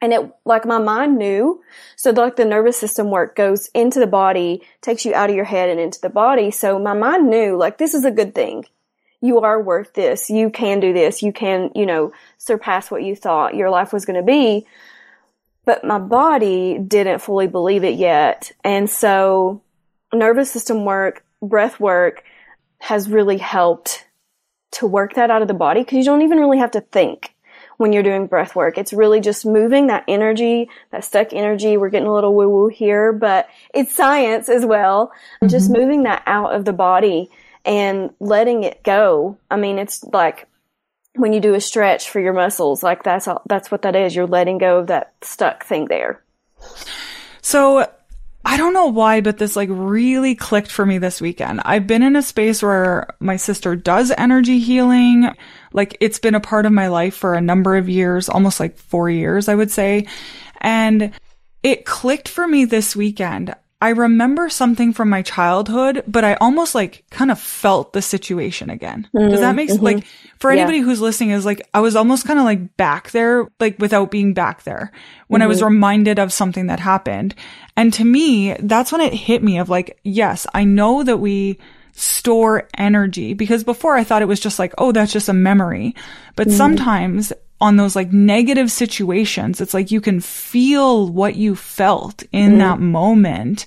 And 0.00 0.12
it, 0.12 0.30
like 0.44 0.66
my 0.66 0.78
mind 0.78 1.16
knew. 1.18 1.62
So 1.96 2.10
like 2.10 2.36
the 2.36 2.44
nervous 2.44 2.76
system 2.76 3.10
work 3.10 3.36
goes 3.36 3.68
into 3.68 4.00
the 4.00 4.06
body, 4.06 4.62
takes 4.80 5.04
you 5.04 5.14
out 5.14 5.30
of 5.30 5.36
your 5.36 5.44
head 5.44 5.68
and 5.68 5.80
into 5.80 6.00
the 6.00 6.10
body. 6.10 6.50
So 6.50 6.78
my 6.78 6.94
mind 6.94 7.28
knew 7.30 7.56
like 7.56 7.78
this 7.78 7.94
is 7.94 8.04
a 8.04 8.10
good 8.10 8.34
thing. 8.34 8.66
You 9.20 9.40
are 9.40 9.62
worth 9.62 9.94
this. 9.94 10.28
You 10.28 10.50
can 10.50 10.80
do 10.80 10.92
this. 10.92 11.22
You 11.22 11.32
can, 11.32 11.70
you 11.74 11.86
know, 11.86 12.12
surpass 12.36 12.90
what 12.90 13.02
you 13.02 13.16
thought 13.16 13.54
your 13.54 13.70
life 13.70 13.92
was 13.92 14.04
going 14.04 14.18
to 14.18 14.22
be. 14.22 14.66
But 15.64 15.84
my 15.84 15.98
body 15.98 16.78
didn't 16.78 17.20
fully 17.20 17.46
believe 17.46 17.84
it 17.84 17.94
yet. 17.94 18.52
And 18.62 18.88
so 18.90 19.62
nervous 20.12 20.50
system 20.50 20.84
work, 20.84 21.24
breath 21.40 21.80
work 21.80 22.22
has 22.78 23.08
really 23.08 23.38
helped 23.38 24.03
to 24.74 24.86
work 24.86 25.14
that 25.14 25.30
out 25.30 25.42
of 25.42 25.48
the 25.48 25.54
body 25.54 25.80
because 25.80 25.98
you 25.98 26.04
don't 26.04 26.22
even 26.22 26.38
really 26.38 26.58
have 26.58 26.72
to 26.72 26.80
think 26.80 27.34
when 27.76 27.92
you're 27.92 28.02
doing 28.02 28.26
breath 28.26 28.54
work. 28.54 28.78
It's 28.78 28.92
really 28.92 29.20
just 29.20 29.44
moving 29.44 29.88
that 29.88 30.04
energy, 30.06 30.68
that 30.90 31.04
stuck 31.04 31.32
energy. 31.32 31.76
We're 31.76 31.90
getting 31.90 32.08
a 32.08 32.14
little 32.14 32.34
woo 32.34 32.48
woo 32.48 32.68
here, 32.68 33.12
but 33.12 33.48
it's 33.72 33.94
science 33.94 34.48
as 34.48 34.64
well. 34.64 35.12
Mm-hmm. 35.36 35.48
Just 35.48 35.70
moving 35.70 36.04
that 36.04 36.22
out 36.26 36.54
of 36.54 36.64
the 36.64 36.72
body 36.72 37.30
and 37.64 38.10
letting 38.20 38.64
it 38.64 38.82
go. 38.82 39.38
I 39.50 39.56
mean, 39.56 39.78
it's 39.78 40.04
like 40.04 40.46
when 41.14 41.32
you 41.32 41.40
do 41.40 41.54
a 41.54 41.60
stretch 41.60 42.10
for 42.10 42.20
your 42.20 42.32
muscles, 42.32 42.82
like 42.82 43.02
that's 43.02 43.28
all, 43.28 43.42
that's 43.46 43.70
what 43.70 43.82
that 43.82 43.96
is. 43.96 44.14
You're 44.14 44.26
letting 44.26 44.58
go 44.58 44.78
of 44.78 44.88
that 44.88 45.14
stuck 45.22 45.64
thing 45.64 45.86
there. 45.86 46.22
So 47.42 47.90
I 48.46 48.56
don't 48.56 48.74
know 48.74 48.86
why, 48.86 49.20
but 49.20 49.38
this 49.38 49.56
like 49.56 49.70
really 49.72 50.34
clicked 50.34 50.70
for 50.70 50.84
me 50.84 50.98
this 50.98 51.20
weekend. 51.20 51.62
I've 51.64 51.86
been 51.86 52.02
in 52.02 52.16
a 52.16 52.22
space 52.22 52.62
where 52.62 53.06
my 53.18 53.36
sister 53.36 53.74
does 53.74 54.12
energy 54.16 54.58
healing. 54.58 55.30
Like 55.72 55.96
it's 56.00 56.18
been 56.18 56.34
a 56.34 56.40
part 56.40 56.66
of 56.66 56.72
my 56.72 56.88
life 56.88 57.14
for 57.14 57.34
a 57.34 57.40
number 57.40 57.76
of 57.76 57.88
years, 57.88 58.28
almost 58.28 58.60
like 58.60 58.76
four 58.76 59.08
years, 59.08 59.48
I 59.48 59.54
would 59.54 59.70
say. 59.70 60.06
And 60.60 61.12
it 61.62 61.86
clicked 61.86 62.28
for 62.28 62.46
me 62.46 62.66
this 62.66 62.94
weekend. 62.94 63.54
I 63.84 63.90
remember 63.90 64.48
something 64.48 64.94
from 64.94 65.10
my 65.10 65.20
childhood, 65.20 66.04
but 66.06 66.24
I 66.24 66.36
almost 66.36 66.74
like 66.74 67.04
kind 67.10 67.30
of 67.30 67.38
felt 67.38 67.92
the 67.92 68.00
situation 68.00 68.70
again. 68.70 69.06
Mm-hmm, 69.14 69.28
Does 69.28 69.40
that 69.40 69.54
make 69.54 69.68
sense? 69.68 69.76
Mm-hmm. 69.76 69.96
Like 69.96 70.06
for 70.38 70.50
anybody 70.50 70.78
yeah. 70.78 70.84
who's 70.84 71.02
listening 71.02 71.32
is 71.32 71.44
like, 71.44 71.68
I 71.74 71.80
was 71.80 71.94
almost 71.94 72.26
kind 72.26 72.38
of 72.38 72.46
like 72.46 72.78
back 72.78 73.10
there, 73.10 73.46
like 73.60 73.78
without 73.78 74.10
being 74.10 74.32
back 74.32 74.62
there 74.62 74.90
when 75.28 75.40
mm-hmm. 75.40 75.44
I 75.44 75.48
was 75.48 75.58
mm-hmm. 75.58 75.66
reminded 75.66 76.18
of 76.18 76.32
something 76.32 76.68
that 76.68 76.80
happened. 76.80 77.34
And 77.76 77.92
to 77.92 78.06
me, 78.06 78.54
that's 78.54 78.90
when 78.90 79.02
it 79.02 79.12
hit 79.12 79.42
me 79.42 79.58
of 79.58 79.68
like, 79.68 79.98
yes, 80.02 80.46
I 80.54 80.64
know 80.64 81.02
that 81.02 81.18
we 81.18 81.58
store 81.92 82.66
energy 82.78 83.34
because 83.34 83.64
before 83.64 83.96
I 83.96 84.04
thought 84.04 84.22
it 84.22 84.28
was 84.28 84.40
just 84.40 84.58
like, 84.58 84.72
oh, 84.78 84.92
that's 84.92 85.12
just 85.12 85.28
a 85.28 85.34
memory. 85.34 85.94
But 86.36 86.48
mm-hmm. 86.48 86.56
sometimes 86.56 87.34
on 87.60 87.76
those 87.76 87.96
like 87.96 88.12
negative 88.12 88.70
situations, 88.70 89.60
it's 89.60 89.74
like 89.74 89.90
you 89.90 90.00
can 90.00 90.20
feel 90.20 91.08
what 91.08 91.36
you 91.36 91.56
felt 91.56 92.22
in 92.32 92.52
mm 92.52 92.58
that 92.58 92.80
moment. 92.80 93.66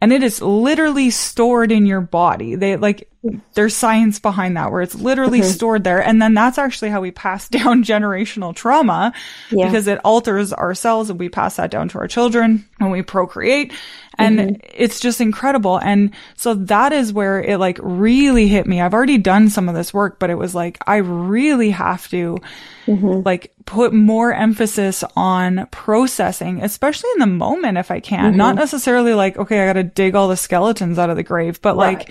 And 0.00 0.12
it 0.12 0.22
is 0.22 0.42
literally 0.42 1.08
stored 1.08 1.72
in 1.72 1.86
your 1.86 2.02
body. 2.02 2.56
They 2.56 2.76
like, 2.76 3.08
there's 3.54 3.74
science 3.74 4.18
behind 4.18 4.56
that 4.56 4.70
where 4.70 4.82
it's 4.82 4.94
literally 4.94 5.40
mm-hmm. 5.40 5.48
stored 5.48 5.84
there. 5.84 6.02
And 6.02 6.20
then 6.20 6.34
that's 6.34 6.58
actually 6.58 6.90
how 6.90 7.00
we 7.00 7.10
pass 7.10 7.48
down 7.48 7.84
generational 7.84 8.54
trauma 8.54 9.14
yeah. 9.50 9.66
because 9.66 9.86
it 9.86 9.98
alters 10.04 10.52
our 10.52 10.74
cells 10.74 11.08
and 11.08 11.18
we 11.18 11.30
pass 11.30 11.56
that 11.56 11.70
down 11.70 11.88
to 11.88 11.98
our 11.98 12.08
children 12.08 12.68
when 12.78 12.90
we 12.90 13.02
procreate. 13.02 13.72
And 14.18 14.38
mm-hmm. 14.38 14.70
it's 14.74 15.00
just 15.00 15.20
incredible. 15.20 15.78
And 15.78 16.10
so 16.36 16.54
that 16.54 16.92
is 16.92 17.12
where 17.12 17.42
it 17.42 17.58
like 17.58 17.78
really 17.82 18.46
hit 18.46 18.66
me. 18.66 18.80
I've 18.80 18.94
already 18.94 19.18
done 19.18 19.48
some 19.48 19.68
of 19.68 19.74
this 19.74 19.94
work, 19.94 20.18
but 20.18 20.28
it 20.28 20.36
was 20.36 20.54
like, 20.54 20.78
I 20.86 20.96
really 20.96 21.70
have 21.70 22.08
to 22.08 22.38
mm-hmm. 22.86 23.22
like 23.24 23.52
put 23.66 23.92
more 23.92 24.32
emphasis 24.32 25.04
on 25.16 25.66
processing, 25.70 26.62
especially 26.62 27.10
in 27.14 27.20
the 27.20 27.26
moment 27.26 27.78
if 27.78 27.90
I 27.90 28.00
can. 28.00 28.30
Mm-hmm. 28.30 28.36
Not 28.36 28.54
necessarily 28.56 29.14
like, 29.14 29.36
okay, 29.36 29.62
I 29.62 29.66
got 29.66 29.74
to 29.74 29.82
dig 29.82 30.14
all 30.14 30.28
the 30.28 30.36
skeletons 30.36 30.98
out 30.98 31.10
of 31.10 31.16
the 31.16 31.22
grave, 31.22 31.60
but 31.62 31.76
right. 31.76 31.98
like 31.98 32.10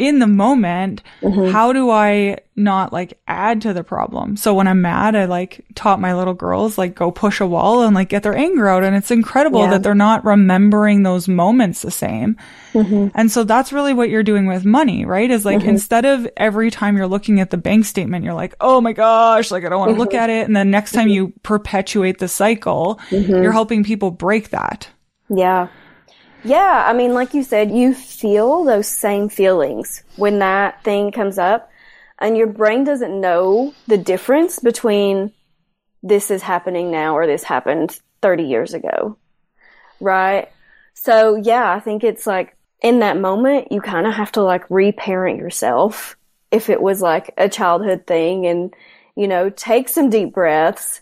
in 0.00 0.18
the 0.18 0.26
moment, 0.26 1.02
mm-hmm. 1.20 1.52
how 1.52 1.72
do 1.72 1.90
I 1.90 2.38
not 2.56 2.92
like 2.92 3.18
add 3.26 3.62
to 3.62 3.72
the 3.72 3.84
problem? 3.84 4.36
So 4.36 4.54
when 4.54 4.66
I'm 4.66 4.80
mad, 4.80 5.14
I 5.16 5.26
like 5.26 5.64
taught 5.74 6.00
my 6.00 6.14
little 6.14 6.34
girls 6.34 6.78
like 6.78 6.94
go 6.94 7.10
push 7.10 7.40
a 7.40 7.46
wall 7.46 7.82
and 7.82 7.94
like 7.94 8.08
get 8.08 8.22
their 8.22 8.36
anger 8.36 8.68
out. 8.68 8.84
And 8.84 8.96
it's 8.96 9.10
incredible 9.10 9.60
yeah. 9.60 9.70
that 9.70 9.82
they're 9.82 9.94
not 9.94 10.24
remembering 10.24 11.02
those 11.02 11.28
moments 11.28 11.82
the 11.82 11.90
same. 11.90 12.36
Mm-hmm. 12.72 13.08
And 13.14 13.30
so 13.30 13.44
that's 13.44 13.72
really 13.72 13.92
what 13.92 14.10
you're 14.10 14.22
doing 14.22 14.46
with 14.46 14.64
money, 14.64 15.04
right? 15.04 15.30
Is 15.30 15.44
like 15.44 15.58
mm-hmm. 15.58 15.68
instead 15.68 16.04
of 16.04 16.26
every 16.36 16.70
time 16.70 16.96
you're 16.96 17.06
looking 17.06 17.40
at 17.40 17.50
the 17.50 17.58
bank 17.58 17.84
statement, 17.84 18.24
you're 18.24 18.32
like, 18.32 18.54
oh 18.60 18.80
my 18.80 18.92
gosh, 18.92 19.50
like 19.50 19.64
I 19.64 19.68
don't 19.68 19.80
want 19.80 19.92
to 19.92 19.98
look 19.98 20.09
mm-hmm. 20.10 20.20
at 20.20 20.30
it. 20.30 20.46
And 20.46 20.56
then 20.56 20.70
next 20.70 20.92
time 20.92 21.06
mm-hmm. 21.06 21.14
you 21.14 21.32
perpetuate 21.42 22.18
the 22.18 22.28
cycle, 22.28 23.00
mm-hmm. 23.10 23.42
you're 23.42 23.52
helping 23.52 23.84
people 23.84 24.10
break 24.10 24.50
that. 24.50 24.88
Yeah. 25.28 25.68
Yeah, 26.42 26.84
I 26.86 26.94
mean, 26.94 27.12
like 27.12 27.34
you 27.34 27.42
said, 27.42 27.70
you 27.70 27.92
feel 27.92 28.64
those 28.64 28.86
same 28.86 29.28
feelings 29.28 30.02
when 30.16 30.38
that 30.38 30.82
thing 30.84 31.12
comes 31.12 31.38
up, 31.38 31.70
and 32.18 32.36
your 32.36 32.46
brain 32.46 32.84
doesn't 32.84 33.20
know 33.20 33.74
the 33.86 33.98
difference 33.98 34.58
between 34.58 35.32
this 36.02 36.30
is 36.30 36.42
happening 36.42 36.90
now 36.90 37.14
or 37.14 37.26
this 37.26 37.42
happened 37.42 37.98
30 38.22 38.44
years 38.44 38.72
ago. 38.72 39.18
Right? 40.00 40.48
So, 40.94 41.36
yeah, 41.36 41.70
I 41.70 41.80
think 41.80 42.04
it's 42.04 42.26
like 42.26 42.56
in 42.80 43.00
that 43.00 43.18
moment, 43.18 43.70
you 43.70 43.82
kind 43.82 44.06
of 44.06 44.14
have 44.14 44.32
to 44.32 44.42
like 44.42 44.64
reparent 44.70 45.38
yourself 45.38 46.16
if 46.50 46.70
it 46.70 46.80
was 46.80 47.02
like 47.02 47.34
a 47.36 47.48
childhood 47.48 48.06
thing 48.06 48.46
and, 48.46 48.74
you 49.16 49.28
know, 49.28 49.50
take 49.50 49.88
some 49.88 50.10
deep 50.10 50.32
breaths, 50.32 51.00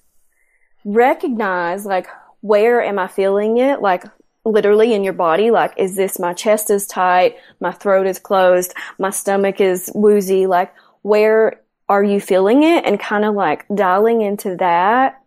recognize 0.85 1.85
like, 1.85 2.07
where 2.41 2.83
am 2.83 2.99
I 2.99 3.09
feeling 3.09 3.59
it? 3.59 3.81
Like, 3.81 4.05
literally 4.45 4.95
in 4.95 5.05
your 5.05 5.12
body 5.12 5.50
like 5.50 5.73
is 5.77 5.97
this 5.97 6.19
my 6.19 6.33
chest 6.33 6.71
is 6.71 6.87
tight 6.87 7.37
my 7.61 7.71
throat 7.71 8.07
is 8.07 8.19
closed 8.19 8.75
my 8.99 9.11
stomach 9.11 9.61
is 9.61 9.91
woozy 9.95 10.47
like 10.47 10.73
where 11.03 11.61
are 11.88 12.05
you 12.05 12.21
feeling 12.21 12.62
it 12.62 12.85
and 12.85 13.00
kind 13.00 13.25
of 13.25 13.35
like 13.35 13.67
dialing 13.75 14.23
into 14.23 14.57
that 14.57 15.23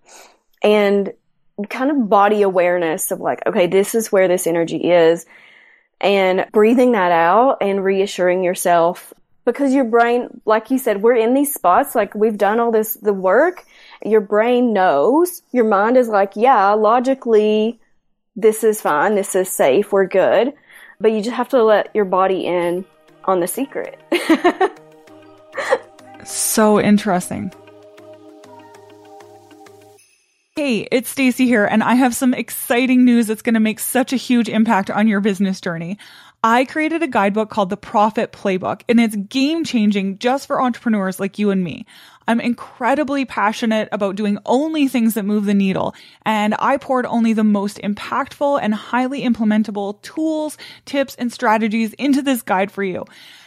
and 0.63 1.13
kind 1.69 1.91
of 1.91 2.09
body 2.09 2.41
awareness 2.41 3.11
of 3.11 3.19
like 3.19 3.45
okay 3.45 3.67
this 3.67 3.93
is 3.93 4.11
where 4.11 4.27
this 4.27 4.47
energy 4.47 4.89
is 4.91 5.25
and 5.99 6.47
breathing 6.51 6.93
that 6.93 7.11
out 7.11 7.57
and 7.61 7.83
reassuring 7.83 8.43
yourself 8.43 9.13
because 9.45 9.73
your 9.73 9.85
brain 9.85 10.41
like 10.45 10.69
you 10.69 10.77
said 10.77 11.01
we're 11.01 11.15
in 11.15 11.33
these 11.33 11.53
spots 11.53 11.95
like 11.95 12.13
we've 12.13 12.37
done 12.37 12.59
all 12.59 12.71
this 12.71 12.95
the 13.01 13.13
work 13.13 13.65
your 14.03 14.21
brain 14.21 14.73
knows 14.73 15.41
your 15.51 15.65
mind 15.65 15.97
is 15.97 16.07
like 16.07 16.33
yeah 16.35 16.71
logically 16.73 17.79
this 18.35 18.63
is 18.63 18.81
fine, 18.81 19.15
this 19.15 19.35
is 19.35 19.49
safe, 19.49 19.91
we're 19.91 20.07
good. 20.07 20.53
But 20.99 21.11
you 21.11 21.21
just 21.21 21.35
have 21.35 21.49
to 21.49 21.63
let 21.63 21.93
your 21.95 22.05
body 22.05 22.45
in 22.45 22.85
on 23.25 23.39
the 23.39 23.47
secret. 23.47 23.99
so 26.23 26.79
interesting. 26.79 27.51
Hey, 30.55 30.87
it's 30.91 31.09
Stacy 31.09 31.45
here, 31.45 31.65
and 31.65 31.81
I 31.81 31.95
have 31.95 32.13
some 32.13 32.33
exciting 32.33 33.03
news 33.05 33.27
that's 33.27 33.41
going 33.41 33.53
to 33.55 33.59
make 33.59 33.79
such 33.79 34.13
a 34.13 34.17
huge 34.17 34.49
impact 34.49 34.89
on 34.89 35.07
your 35.07 35.21
business 35.21 35.59
journey. 35.59 35.97
I 36.43 36.65
created 36.65 37.03
a 37.03 37.07
guidebook 37.07 37.51
called 37.51 37.69
the 37.69 37.77
Profit 37.77 38.31
Playbook, 38.31 38.81
and 38.89 38.99
it's 38.99 39.15
game 39.15 39.63
changing 39.63 40.17
just 40.17 40.47
for 40.47 40.59
entrepreneurs 40.59 41.19
like 41.19 41.37
you 41.37 41.51
and 41.51 41.63
me. 41.63 41.85
I'm 42.27 42.39
incredibly 42.39 43.25
passionate 43.25 43.89
about 43.91 44.15
doing 44.15 44.39
only 44.47 44.87
things 44.87 45.13
that 45.13 45.25
move 45.25 45.45
the 45.45 45.53
needle, 45.53 45.93
and 46.25 46.55
I 46.57 46.77
poured 46.77 47.05
only 47.05 47.33
the 47.33 47.43
most 47.43 47.77
impactful 47.83 48.59
and 48.59 48.73
highly 48.73 49.21
implementable 49.21 50.01
tools, 50.01 50.57
tips, 50.85 51.13
and 51.15 51.31
strategies 51.31 51.93
into 51.93 52.23
this 52.23 52.41
guide 52.41 52.71
for 52.71 52.83
you 52.83 53.05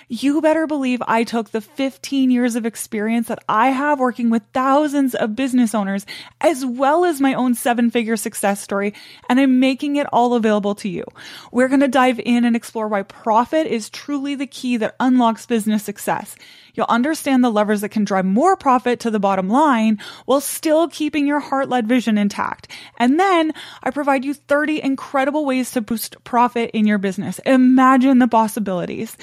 you 0.08 0.40
better 0.40 0.66
believe 0.66 1.02
I 1.06 1.24
took 1.24 1.50
the 1.50 1.60
15 1.60 2.30
years 2.30 2.56
of 2.56 2.66
experience 2.66 3.28
that 3.28 3.42
I 3.48 3.68
have 3.68 4.00
working 4.00 4.30
with 4.30 4.42
thousands 4.52 5.14
of 5.14 5.36
business 5.36 5.74
owners, 5.74 6.06
as 6.40 6.64
well 6.64 7.04
as 7.04 7.20
my 7.20 7.34
own 7.34 7.54
seven 7.54 7.90
figure 7.90 8.16
success 8.16 8.60
story, 8.60 8.94
and 9.28 9.40
I'm 9.40 9.60
making 9.60 9.96
it 9.96 10.06
all 10.12 10.34
available 10.34 10.74
to 10.76 10.88
you. 10.88 11.04
We're 11.52 11.68
going 11.68 11.80
to 11.80 11.88
dive 11.88 12.20
in 12.24 12.44
and 12.44 12.56
explore 12.56 12.88
why 12.88 13.02
profit 13.02 13.66
is 13.66 13.90
truly 13.90 14.34
the 14.34 14.46
key 14.46 14.76
that 14.78 14.96
unlocks 15.00 15.46
business 15.46 15.82
success. 15.82 16.36
You'll 16.74 16.86
understand 16.88 17.42
the 17.42 17.50
levers 17.50 17.80
that 17.80 17.90
can 17.90 18.04
drive 18.04 18.24
more 18.24 18.56
profit 18.56 19.00
to 19.00 19.10
the 19.10 19.20
bottom 19.20 19.48
line 19.48 19.98
while 20.26 20.40
still 20.40 20.88
keeping 20.88 21.26
your 21.26 21.40
heart 21.40 21.68
led 21.68 21.86
vision 21.86 22.18
intact. 22.18 22.68
And 22.98 23.18
then 23.18 23.52
I 23.82 23.90
provide 23.90 24.24
you 24.24 24.34
30 24.34 24.82
incredible 24.82 25.44
ways 25.44 25.70
to 25.72 25.80
boost 25.80 26.22
profit 26.24 26.70
in 26.72 26.86
your 26.86 26.98
business. 26.98 27.38
Imagine 27.40 28.18
the 28.18 28.28
possibilities. 28.28 29.16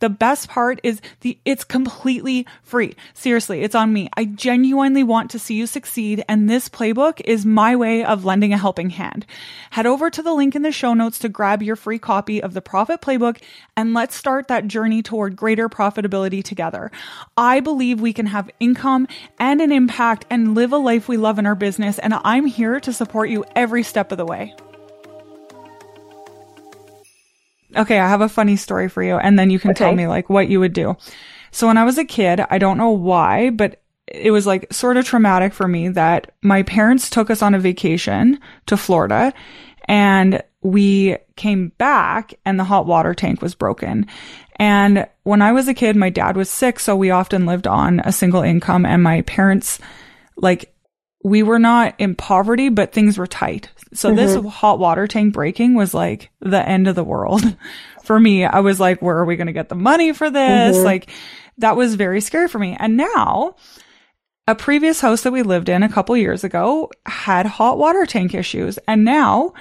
The 0.00 0.08
best 0.08 0.48
part 0.48 0.80
is 0.84 1.00
the 1.20 1.38
it's 1.44 1.64
completely 1.64 2.46
free. 2.62 2.94
Seriously, 3.14 3.62
it's 3.62 3.74
on 3.74 3.92
me. 3.92 4.08
I 4.16 4.26
genuinely 4.26 5.02
want 5.02 5.30
to 5.32 5.38
see 5.38 5.54
you 5.54 5.66
succeed 5.66 6.24
and 6.28 6.48
this 6.48 6.68
playbook 6.68 7.20
is 7.24 7.44
my 7.44 7.74
way 7.74 8.04
of 8.04 8.24
lending 8.24 8.52
a 8.52 8.58
helping 8.58 8.90
hand. 8.90 9.26
Head 9.70 9.86
over 9.86 10.08
to 10.10 10.22
the 10.22 10.34
link 10.34 10.54
in 10.54 10.62
the 10.62 10.70
show 10.70 10.94
notes 10.94 11.18
to 11.20 11.28
grab 11.28 11.62
your 11.62 11.74
free 11.74 11.98
copy 11.98 12.40
of 12.40 12.54
the 12.54 12.62
Profit 12.62 13.00
Playbook 13.00 13.38
and 13.76 13.92
let's 13.92 14.14
start 14.14 14.48
that 14.48 14.68
journey 14.68 15.02
toward 15.02 15.34
greater 15.34 15.68
profitability 15.68 16.44
together. 16.44 16.92
I 17.36 17.60
believe 17.60 18.00
we 18.00 18.12
can 18.12 18.26
have 18.26 18.50
income 18.60 19.08
and 19.38 19.60
an 19.60 19.72
impact 19.72 20.26
and 20.30 20.54
live 20.54 20.72
a 20.72 20.78
life 20.78 21.08
we 21.08 21.16
love 21.16 21.38
in 21.38 21.46
our 21.46 21.54
business 21.54 21.98
and 21.98 22.14
I'm 22.24 22.46
here 22.46 22.80
to 22.80 22.92
support 22.92 23.30
you 23.30 23.44
every 23.54 23.82
step 23.82 24.12
of 24.12 24.18
the 24.18 24.26
way. 24.26 24.54
Okay, 27.76 27.98
I 27.98 28.08
have 28.08 28.22
a 28.22 28.28
funny 28.28 28.56
story 28.56 28.88
for 28.88 29.02
you, 29.02 29.16
and 29.16 29.38
then 29.38 29.50
you 29.50 29.58
can 29.58 29.72
okay. 29.72 29.84
tell 29.84 29.94
me 29.94 30.06
like 30.06 30.30
what 30.30 30.48
you 30.48 30.58
would 30.58 30.72
do. 30.72 30.96
So 31.50 31.66
when 31.66 31.78
I 31.78 31.84
was 31.84 31.98
a 31.98 32.04
kid, 32.04 32.40
I 32.50 32.58
don't 32.58 32.78
know 32.78 32.90
why, 32.90 33.50
but 33.50 33.82
it 34.06 34.30
was 34.30 34.46
like 34.46 34.72
sort 34.72 34.96
of 34.96 35.04
traumatic 35.04 35.52
for 35.52 35.68
me 35.68 35.88
that 35.90 36.32
my 36.42 36.62
parents 36.62 37.10
took 37.10 37.30
us 37.30 37.42
on 37.42 37.54
a 37.54 37.58
vacation 37.58 38.38
to 38.66 38.76
Florida 38.76 39.34
and 39.88 40.42
we 40.62 41.16
came 41.36 41.72
back 41.78 42.34
and 42.44 42.58
the 42.58 42.64
hot 42.64 42.86
water 42.86 43.14
tank 43.14 43.42
was 43.42 43.54
broken. 43.54 44.06
And 44.56 45.08
when 45.22 45.40
I 45.40 45.52
was 45.52 45.68
a 45.68 45.74
kid, 45.74 45.96
my 45.96 46.10
dad 46.10 46.36
was 46.36 46.50
sick, 46.50 46.78
so 46.80 46.94
we 46.94 47.10
often 47.10 47.46
lived 47.46 47.66
on 47.66 48.00
a 48.00 48.12
single 48.12 48.42
income 48.42 48.84
and 48.84 49.02
my 49.02 49.22
parents 49.22 49.78
like 50.36 50.74
we 51.24 51.42
were 51.42 51.58
not 51.58 51.94
in 51.98 52.14
poverty, 52.14 52.68
but 52.68 52.92
things 52.92 53.18
were 53.18 53.26
tight. 53.26 53.70
So 53.92 54.08
mm-hmm. 54.08 54.16
this 54.16 54.54
hot 54.54 54.78
water 54.78 55.06
tank 55.06 55.34
breaking 55.34 55.74
was 55.74 55.94
like 55.94 56.30
the 56.40 56.66
end 56.66 56.86
of 56.86 56.94
the 56.94 57.04
world 57.04 57.42
for 58.04 58.18
me. 58.18 58.44
I 58.44 58.60
was 58.60 58.78
like, 58.78 59.02
where 59.02 59.18
are 59.18 59.24
we 59.24 59.36
going 59.36 59.48
to 59.48 59.52
get 59.52 59.68
the 59.68 59.74
money 59.74 60.12
for 60.12 60.30
this? 60.30 60.76
Mm-hmm. 60.76 60.84
Like 60.84 61.10
that 61.58 61.76
was 61.76 61.96
very 61.96 62.20
scary 62.20 62.48
for 62.48 62.58
me. 62.58 62.76
And 62.78 62.96
now 62.96 63.56
a 64.48 64.54
previous 64.54 65.00
house 65.00 65.22
that 65.22 65.32
we 65.32 65.42
lived 65.42 65.68
in 65.68 65.82
a 65.82 65.90
couple 65.90 66.16
years 66.16 66.42
ago 66.42 66.90
had 67.04 67.44
hot 67.44 67.76
water 67.76 68.06
tank 68.06 68.34
issues. 68.34 68.78
And 68.88 69.04
now 69.04 69.52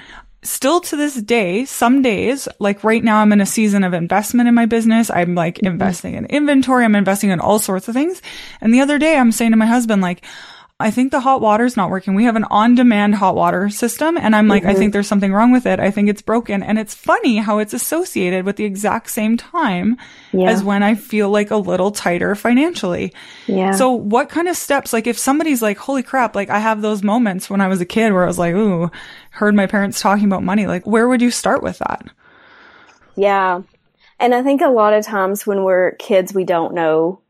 still 0.44 0.80
to 0.80 0.96
this 0.96 1.16
day, 1.16 1.66
some 1.66 2.02
days, 2.02 2.48
like 2.60 2.86
right 2.86 3.04
now, 3.04 3.18
I'm 3.18 3.34
in 3.34 3.42
a 3.42 3.46
season 3.46 3.84
of 3.84 3.94
investment 3.94 4.48
in 4.48 4.56
my 4.56 4.66
business. 4.66 5.12
I'm 5.12 5.36
like 5.36 5.56
mm-hmm. 5.56 5.68
investing 5.68 6.14
in 6.14 6.26
inventory. 6.28 6.86
I'm 6.86 6.96
investing 6.96 7.32
in 7.32 7.42
all 7.42 7.60
sorts 7.60 7.90
of 7.90 7.96
things. 7.96 8.22
And 8.62 8.74
the 8.74 8.80
other 8.80 8.98
day 8.98 9.18
I'm 9.18 9.34
saying 9.34 9.52
to 9.52 9.58
my 9.58 9.66
husband, 9.66 10.02
like, 10.02 10.24
I 10.80 10.92
think 10.92 11.12
the 11.12 11.20
hot 11.20 11.42
water's 11.42 11.76
not 11.76 11.90
working. 11.90 12.14
We 12.14 12.26
have 12.26 12.36
an 12.36 12.44
on-demand 12.44 13.16
hot 13.16 13.34
water 13.34 13.68
system. 13.68 14.16
And 14.16 14.36
I'm 14.36 14.48
like, 14.48 14.62
mm-hmm. 14.62 14.72
I 14.72 14.76
think 14.76 14.94
there's 14.94 15.08
something 15.08 15.34
wrong 15.34 15.52
with 15.52 15.66
it. 15.66 15.80
I 15.80 15.90
think 15.90 16.08
it's 16.08 16.22
broken. 16.22 16.62
And 16.62 16.78
it's 16.78 16.94
funny 16.94 17.38
how 17.38 17.58
it's 17.58 17.74
associated 17.74 18.46
with 18.46 18.58
the 18.58 18.66
exact 18.66 19.10
same 19.10 19.38
time 19.38 19.98
yeah. 20.32 20.52
as 20.52 20.64
when 20.64 20.84
I 20.84 20.94
feel 20.94 21.32
like 21.32 21.50
a 21.50 21.58
little 21.58 21.90
tighter 21.90 22.36
financially. 22.36 23.12
Yeah. 23.48 23.72
So 23.72 23.92
what 23.92 24.30
kind 24.30 24.48
of 24.48 24.56
steps, 24.56 24.94
like 24.94 25.08
if 25.08 25.18
somebody's 25.18 25.64
like, 25.64 25.80
holy 25.80 26.04
crap, 26.04 26.36
like 26.36 26.52
I 26.52 26.60
have 26.60 26.84
those 26.84 27.02
moments 27.02 27.50
when 27.50 27.60
I 27.60 27.68
was 27.68 27.82
a 27.82 27.86
kid 27.86 28.14
where 28.14 28.24
I 28.24 28.28
was 28.28 28.38
like, 28.38 28.54
ooh, 28.54 28.92
heard 29.32 29.56
my 29.56 29.66
parents 29.66 30.00
talking 30.00 30.26
about 30.26 30.44
money. 30.44 30.68
Like 30.68 30.86
where 30.86 31.08
would 31.08 31.24
you 31.24 31.32
start 31.32 31.64
with 31.64 31.80
that? 31.80 32.06
Yeah. 33.16 33.62
And 34.20 34.36
I 34.36 34.44
think 34.44 34.62
a 34.62 34.70
lot 34.70 34.94
of 34.94 35.04
times 35.04 35.48
when 35.48 35.64
we're 35.64 35.94
kids, 35.94 36.36
we 36.36 36.44
don't 36.44 36.76
know 36.76 37.22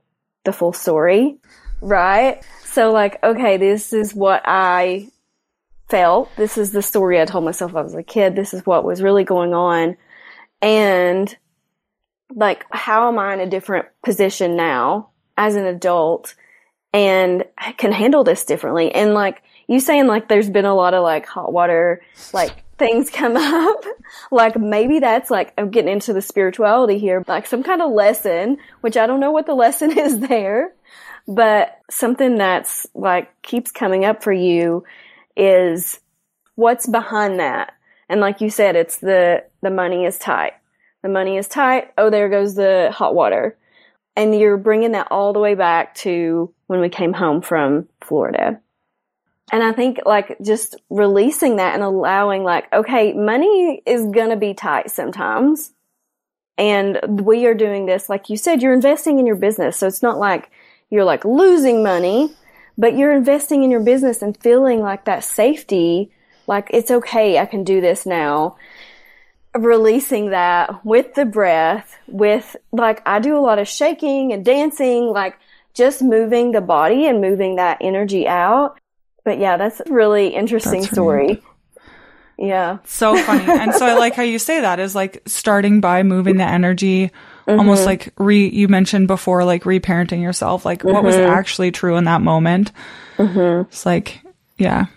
the 0.44 0.51
full 0.51 0.74
story, 0.74 1.38
right? 1.80 2.46
So 2.78 2.92
like, 2.92 3.18
okay, 3.24 3.58
this 3.58 3.92
is 3.92 4.14
what 4.14 4.44
I 4.46 5.10
felt. 5.90 6.30
This 6.36 6.60
is 6.60 6.74
the 6.74 6.84
story 6.84 7.20
I 7.20 7.26
told 7.26 7.44
myself 7.44 7.76
I 7.76 7.82
was 7.82 7.96
a 7.96 8.04
kid. 8.04 8.36
This 8.36 8.54
is 8.54 8.68
what 8.68 8.84
was 8.84 9.02
really 9.02 9.24
going 9.24 9.56
on. 9.56 9.98
And 10.62 11.36
like 12.36 12.68
how 12.70 13.08
am 13.08 13.18
I 13.18 13.34
in 13.34 13.40
a 13.40 13.50
different 13.50 13.88
position 14.04 14.56
now 14.56 15.10
as 15.38 15.56
an 15.56 15.66
adult 15.66 16.36
and 16.94 17.46
can 17.78 17.92
handle 17.92 18.24
this 18.24 18.46
differently. 18.46 18.94
And 18.94 19.16
like 19.16 19.42
you 19.66 19.80
saying 19.80 20.06
like 20.06 20.28
there's 20.28 20.52
been 20.52 20.66
a 20.66 20.76
lot 20.76 20.94
of 20.94 21.02
like 21.02 21.26
hot 21.26 21.52
water 21.52 22.04
like 22.32 22.64
things 22.78 23.10
come 23.10 23.38
up. 23.38 23.86
like 24.30 24.56
maybe 24.56 25.00
that's 25.00 25.32
like 25.32 25.52
I'm 25.58 25.72
getting 25.72 25.94
into 25.94 26.14
the 26.14 26.22
spirituality 26.22 27.00
here, 27.00 27.24
like 27.28 27.48
some 27.48 27.64
kind 27.64 27.82
of 27.82 27.92
lesson, 27.92 28.58
which 28.82 28.98
I 28.98 29.08
don't 29.08 29.20
know 29.20 29.32
what 29.32 29.48
the 29.48 29.56
lesson 29.56 29.92
is 29.98 30.20
there, 30.20 30.76
but 31.28 31.80
something 31.90 32.38
that's 32.38 32.88
like 32.96 33.42
keeps 33.42 33.72
coming 33.72 34.06
up 34.06 34.24
for 34.24 34.32
you 34.32 34.84
is 35.36 36.00
what's 36.56 36.88
behind 36.88 37.40
that. 37.40 37.74
And 38.10 38.22
like 38.22 38.42
you 38.42 38.50
said, 38.50 38.76
it's 38.76 38.98
the 38.98 39.44
the 39.62 39.70
money 39.70 40.06
is 40.06 40.18
tight. 40.18 40.54
The 41.04 41.10
money 41.10 41.38
is 41.38 41.48
tight. 41.48 41.92
Oh, 41.98 42.10
there 42.10 42.30
goes 42.30 42.56
the 42.56 42.90
hot 42.94 43.14
water. 43.14 43.58
And 44.16 44.38
you're 44.38 44.58
bringing 44.58 44.94
that 44.94 45.10
all 45.12 45.32
the 45.32 45.40
way 45.40 45.54
back 45.54 45.94
to 45.96 46.52
when 46.66 46.80
we 46.80 46.90
came 46.90 47.14
home 47.14 47.42
from 47.42 47.88
Florida. 48.02 48.60
And 49.52 49.64
I 49.64 49.72
think 49.72 50.00
like 50.06 50.38
just 50.44 50.76
releasing 50.90 51.58
that 51.58 51.76
and 51.76 51.84
allowing 51.84 52.44
like, 52.44 52.72
okay, 52.74 53.14
money 53.14 53.82
is 53.86 54.06
going 54.08 54.30
to 54.30 54.36
be 54.36 54.54
tight 54.54 54.90
sometimes. 54.90 55.72
And 56.58 57.00
we 57.22 57.46
are 57.46 57.54
doing 57.54 57.86
this, 57.86 58.10
like 58.10 58.30
you 58.30 58.38
said, 58.38 58.62
you're 58.62 58.74
investing 58.74 59.20
in 59.20 59.28
your 59.28 59.36
business. 59.36 59.78
So 59.78 59.88
it's 59.88 60.02
not 60.02 60.18
like 60.18 60.50
you're 60.89 61.06
like 61.06 61.25
losing 61.25 61.84
money, 61.84 62.34
but 62.77 62.96
you're 62.96 63.13
investing 63.13 63.63
in 63.63 63.72
your 63.72 63.82
business 63.82 64.22
and 64.22 64.38
feeling 64.38 64.82
like 64.82 65.06
that 65.06 65.24
safety, 65.24 66.12
like 66.48 66.70
it's 66.72 66.91
okay, 66.91 67.39
I 67.39 67.46
can 67.46 67.63
do 67.63 67.82
this 67.82 68.06
now 68.06 68.58
releasing 69.58 70.29
that 70.32 70.86
with 70.86 71.13
the 71.15 71.25
breath, 71.25 71.98
with 72.08 72.56
like 72.72 73.01
I 73.06 73.20
do 73.20 73.38
a 73.38 73.41
lot 73.41 73.60
of 73.60 73.67
shaking 73.67 74.34
and 74.34 74.44
dancing, 74.44 75.08
like 75.08 75.38
just 75.74 76.01
moving 76.01 76.51
the 76.51 76.62
body 76.62 77.06
and 77.06 77.22
moving 77.22 77.56
that 77.56 77.77
energy 77.82 78.27
out. 78.27 78.79
But 79.24 79.39
yeah, 79.39 79.58
that's 79.58 79.82
a 79.82 79.91
really 79.91 80.29
interesting 80.29 80.82
that's 80.82 80.94
story. 80.94 81.27
Right. 81.27 81.44
Yeah. 82.39 82.77
So 82.86 83.17
funny. 83.17 83.46
and 83.51 83.74
so 83.74 83.86
I 83.86 83.96
like 83.96 84.13
how 84.13 84.24
you 84.24 84.39
say 84.39 84.62
that 84.62 84.79
is 84.79 84.96
like 84.96 85.24
starting 85.25 85.82
by 85.82 86.03
moving 86.03 86.38
the 86.38 86.44
energy, 86.44 87.12
mm-hmm. 87.48 87.60
almost 87.60 87.86
like 87.86 88.13
re, 88.18 88.48
you 88.48 88.68
mentioned 88.68 89.08
before, 89.08 89.44
like 89.44 89.63
reparenting 89.63 90.22
yourself, 90.22 90.66
like 90.66 90.80
mm-hmm. 90.80 90.94
what 90.94 91.04
was 91.04 91.16
mm-hmm. 91.16 91.32
actually 91.32 91.72
true 91.72 91.96
in 91.96 92.06
that 92.06 92.22
moment. 92.22 92.72
Mm-hmm. 93.18 93.70
It's 93.70 93.86
like, 93.86 94.22
yeah, 94.58 94.88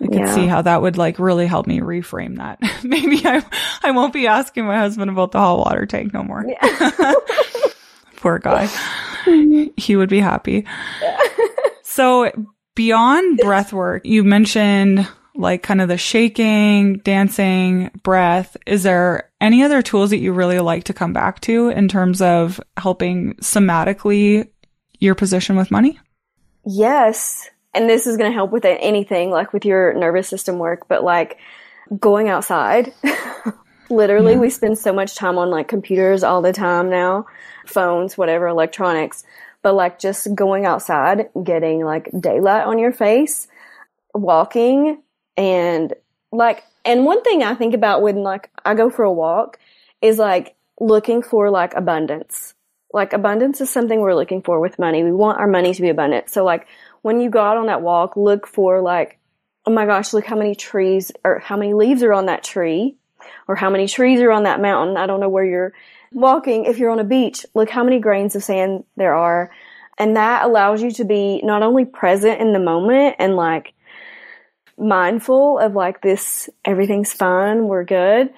I 0.00 0.06
could 0.06 0.14
yeah. 0.14 0.34
see 0.34 0.46
how 0.46 0.62
that 0.62 0.82
would 0.82 0.98
like 0.98 1.18
really 1.18 1.46
help 1.46 1.66
me 1.66 1.80
reframe 1.80 2.36
that. 2.36 2.60
Maybe 2.84 3.22
I 3.24 3.44
I 3.82 3.92
won't 3.92 4.12
be 4.12 4.26
asking 4.26 4.66
my 4.66 4.78
husband 4.78 5.10
about 5.10 5.32
the 5.32 5.38
hot 5.38 5.58
water 5.58 5.86
tank 5.86 6.12
no 6.12 6.22
more. 6.22 6.44
Yeah. 6.46 7.14
Poor 8.16 8.38
guy. 8.38 8.68
he 9.76 9.96
would 9.96 10.10
be 10.10 10.20
happy. 10.20 10.66
So 11.92 12.32
beyond 12.74 13.36
breath 13.36 13.70
work, 13.70 14.06
you 14.06 14.24
mentioned 14.24 15.06
like 15.34 15.62
kind 15.62 15.80
of 15.80 15.88
the 15.88 15.96
shaking, 15.96 16.98
dancing, 16.98 17.90
breath. 18.02 18.56
Is 18.66 18.82
there 18.82 19.30
any 19.40 19.62
other 19.62 19.82
tools 19.82 20.10
that 20.10 20.18
you 20.18 20.32
really 20.32 20.58
like 20.58 20.84
to 20.84 20.92
come 20.92 21.12
back 21.12 21.40
to 21.40 21.68
in 21.68 21.88
terms 21.88 22.20
of 22.20 22.60
helping 22.76 23.34
somatically 23.36 24.48
your 24.98 25.14
position 25.14 25.56
with 25.56 25.70
money? 25.70 25.98
Yes 26.64 27.48
and 27.74 27.88
this 27.88 28.06
is 28.06 28.16
going 28.16 28.30
to 28.30 28.34
help 28.34 28.50
with 28.50 28.64
anything 28.64 29.30
like 29.30 29.52
with 29.52 29.64
your 29.64 29.94
nervous 29.94 30.28
system 30.28 30.58
work, 30.58 30.88
but 30.88 31.02
like 31.02 31.38
going 31.98 32.28
outside. 32.28 32.92
Literally, 33.90 34.32
yeah. 34.32 34.38
we 34.38 34.50
spend 34.50 34.78
so 34.78 34.92
much 34.92 35.14
time 35.14 35.38
on 35.38 35.50
like 35.50 35.68
computers 35.68 36.22
all 36.22 36.42
the 36.42 36.52
time 36.52 36.88
now, 36.88 37.26
phones, 37.66 38.16
whatever, 38.16 38.46
electronics. 38.46 39.24
But 39.62 39.74
like 39.74 39.98
just 39.98 40.34
going 40.34 40.66
outside, 40.66 41.28
getting 41.42 41.84
like 41.84 42.10
daylight 42.18 42.66
on 42.66 42.78
your 42.78 42.92
face, 42.92 43.48
walking, 44.14 45.02
and 45.36 45.92
like, 46.30 46.64
and 46.84 47.04
one 47.04 47.22
thing 47.22 47.42
I 47.42 47.54
think 47.54 47.74
about 47.74 48.02
when 48.02 48.16
like 48.16 48.50
I 48.64 48.74
go 48.74 48.90
for 48.90 49.04
a 49.04 49.12
walk 49.12 49.58
is 50.00 50.18
like 50.18 50.54
looking 50.80 51.22
for 51.22 51.50
like 51.50 51.74
abundance. 51.74 52.54
Like 52.92 53.12
abundance 53.12 53.60
is 53.60 53.70
something 53.70 54.00
we're 54.00 54.14
looking 54.14 54.42
for 54.42 54.60
with 54.60 54.78
money. 54.78 55.02
We 55.02 55.12
want 55.12 55.38
our 55.38 55.46
money 55.46 55.72
to 55.72 55.82
be 55.82 55.88
abundant. 55.88 56.28
So 56.28 56.44
like 56.44 56.66
when 57.02 57.20
you 57.20 57.30
go 57.30 57.42
out 57.42 57.56
on 57.56 57.66
that 57.66 57.82
walk, 57.82 58.16
look 58.16 58.46
for 58.46 58.80
like, 58.80 59.18
oh 59.64 59.70
my 59.70 59.86
gosh, 59.86 60.12
look 60.12 60.26
how 60.26 60.36
many 60.36 60.54
trees 60.54 61.12
or 61.24 61.38
how 61.38 61.56
many 61.56 61.72
leaves 61.72 62.02
are 62.02 62.12
on 62.12 62.26
that 62.26 62.44
tree 62.44 62.96
or 63.48 63.54
how 63.54 63.70
many 63.70 63.86
trees 63.86 64.20
are 64.20 64.32
on 64.32 64.42
that 64.42 64.60
mountain. 64.60 64.96
I 64.96 65.06
don't 65.06 65.20
know 65.20 65.28
where 65.28 65.44
you're 65.44 65.72
walking. 66.12 66.64
If 66.64 66.78
you're 66.78 66.90
on 66.90 66.98
a 66.98 67.04
beach, 67.04 67.46
look 67.54 67.70
how 67.70 67.84
many 67.84 67.98
grains 67.98 68.34
of 68.34 68.44
sand 68.44 68.84
there 68.96 69.14
are. 69.14 69.50
And 69.98 70.16
that 70.16 70.44
allows 70.44 70.82
you 70.82 70.90
to 70.92 71.04
be 71.04 71.40
not 71.42 71.62
only 71.62 71.84
present 71.84 72.40
in 72.40 72.52
the 72.52 72.58
moment 72.58 73.16
and 73.18 73.36
like 73.36 73.74
mindful 74.82 75.58
of 75.58 75.74
like 75.74 76.02
this, 76.02 76.50
everything's 76.64 77.12
fine, 77.12 77.68
we're 77.68 77.84
good, 77.84 78.32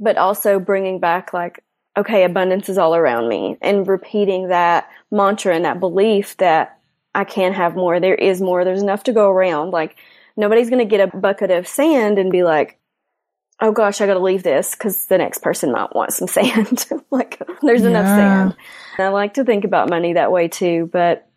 but 0.00 0.16
also 0.16 0.58
bringing 0.58 0.98
back 0.98 1.32
like, 1.32 1.62
okay, 1.96 2.24
abundance 2.24 2.68
is 2.68 2.78
all 2.78 2.96
around 2.96 3.28
me 3.28 3.56
and 3.60 3.86
repeating 3.86 4.48
that 4.48 4.88
mantra 5.10 5.54
and 5.54 5.64
that 5.64 5.78
belief 5.78 6.36
that 6.38 6.78
I 7.14 7.24
can 7.24 7.52
have 7.52 7.76
more. 7.76 8.00
There 8.00 8.14
is 8.14 8.40
more. 8.40 8.64
There's 8.64 8.82
enough 8.82 9.04
to 9.04 9.12
go 9.12 9.30
around. 9.30 9.70
Like 9.70 9.96
nobody's 10.36 10.70
going 10.70 10.80
to 10.80 10.96
get 10.96 11.08
a 11.08 11.16
bucket 11.16 11.50
of 11.50 11.68
sand 11.68 12.18
and 12.18 12.32
be 12.32 12.42
like, 12.42 12.78
oh 13.60 13.70
gosh, 13.70 14.00
I 14.00 14.06
got 14.06 14.14
to 14.14 14.20
leave 14.20 14.42
this 14.42 14.72
because 14.74 15.06
the 15.06 15.18
next 15.18 15.38
person 15.38 15.70
might 15.70 15.94
want 15.94 16.12
some 16.12 16.26
sand. 16.28 16.86
like 17.10 17.40
there's 17.62 17.82
yeah. 17.82 17.88
enough 17.88 18.06
sand. 18.06 18.56
And 18.98 19.06
I 19.06 19.10
like 19.10 19.34
to 19.34 19.44
think 19.44 19.64
about 19.64 19.90
money 19.90 20.14
that 20.14 20.32
way 20.32 20.48
too. 20.48 20.88
But 20.92 21.28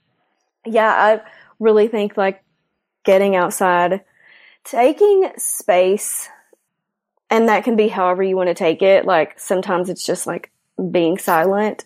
yeah, 0.66 0.90
I 0.90 1.22
really 1.60 1.88
think 1.88 2.18
like 2.18 2.44
getting 3.08 3.38
outside, 3.38 4.02
taking 4.66 5.32
space, 5.38 6.28
and 7.30 7.48
that 7.48 7.64
can 7.64 7.78
be 7.78 7.88
however 7.88 8.22
you 8.22 8.36
want 8.36 8.50
to 8.50 8.54
take 8.54 8.82
it. 8.82 9.06
Like 9.06 9.40
sometimes 9.40 9.90
it's 9.90 10.06
just 10.06 10.28
like 10.28 10.52
being 10.92 11.18
silent, 11.18 11.86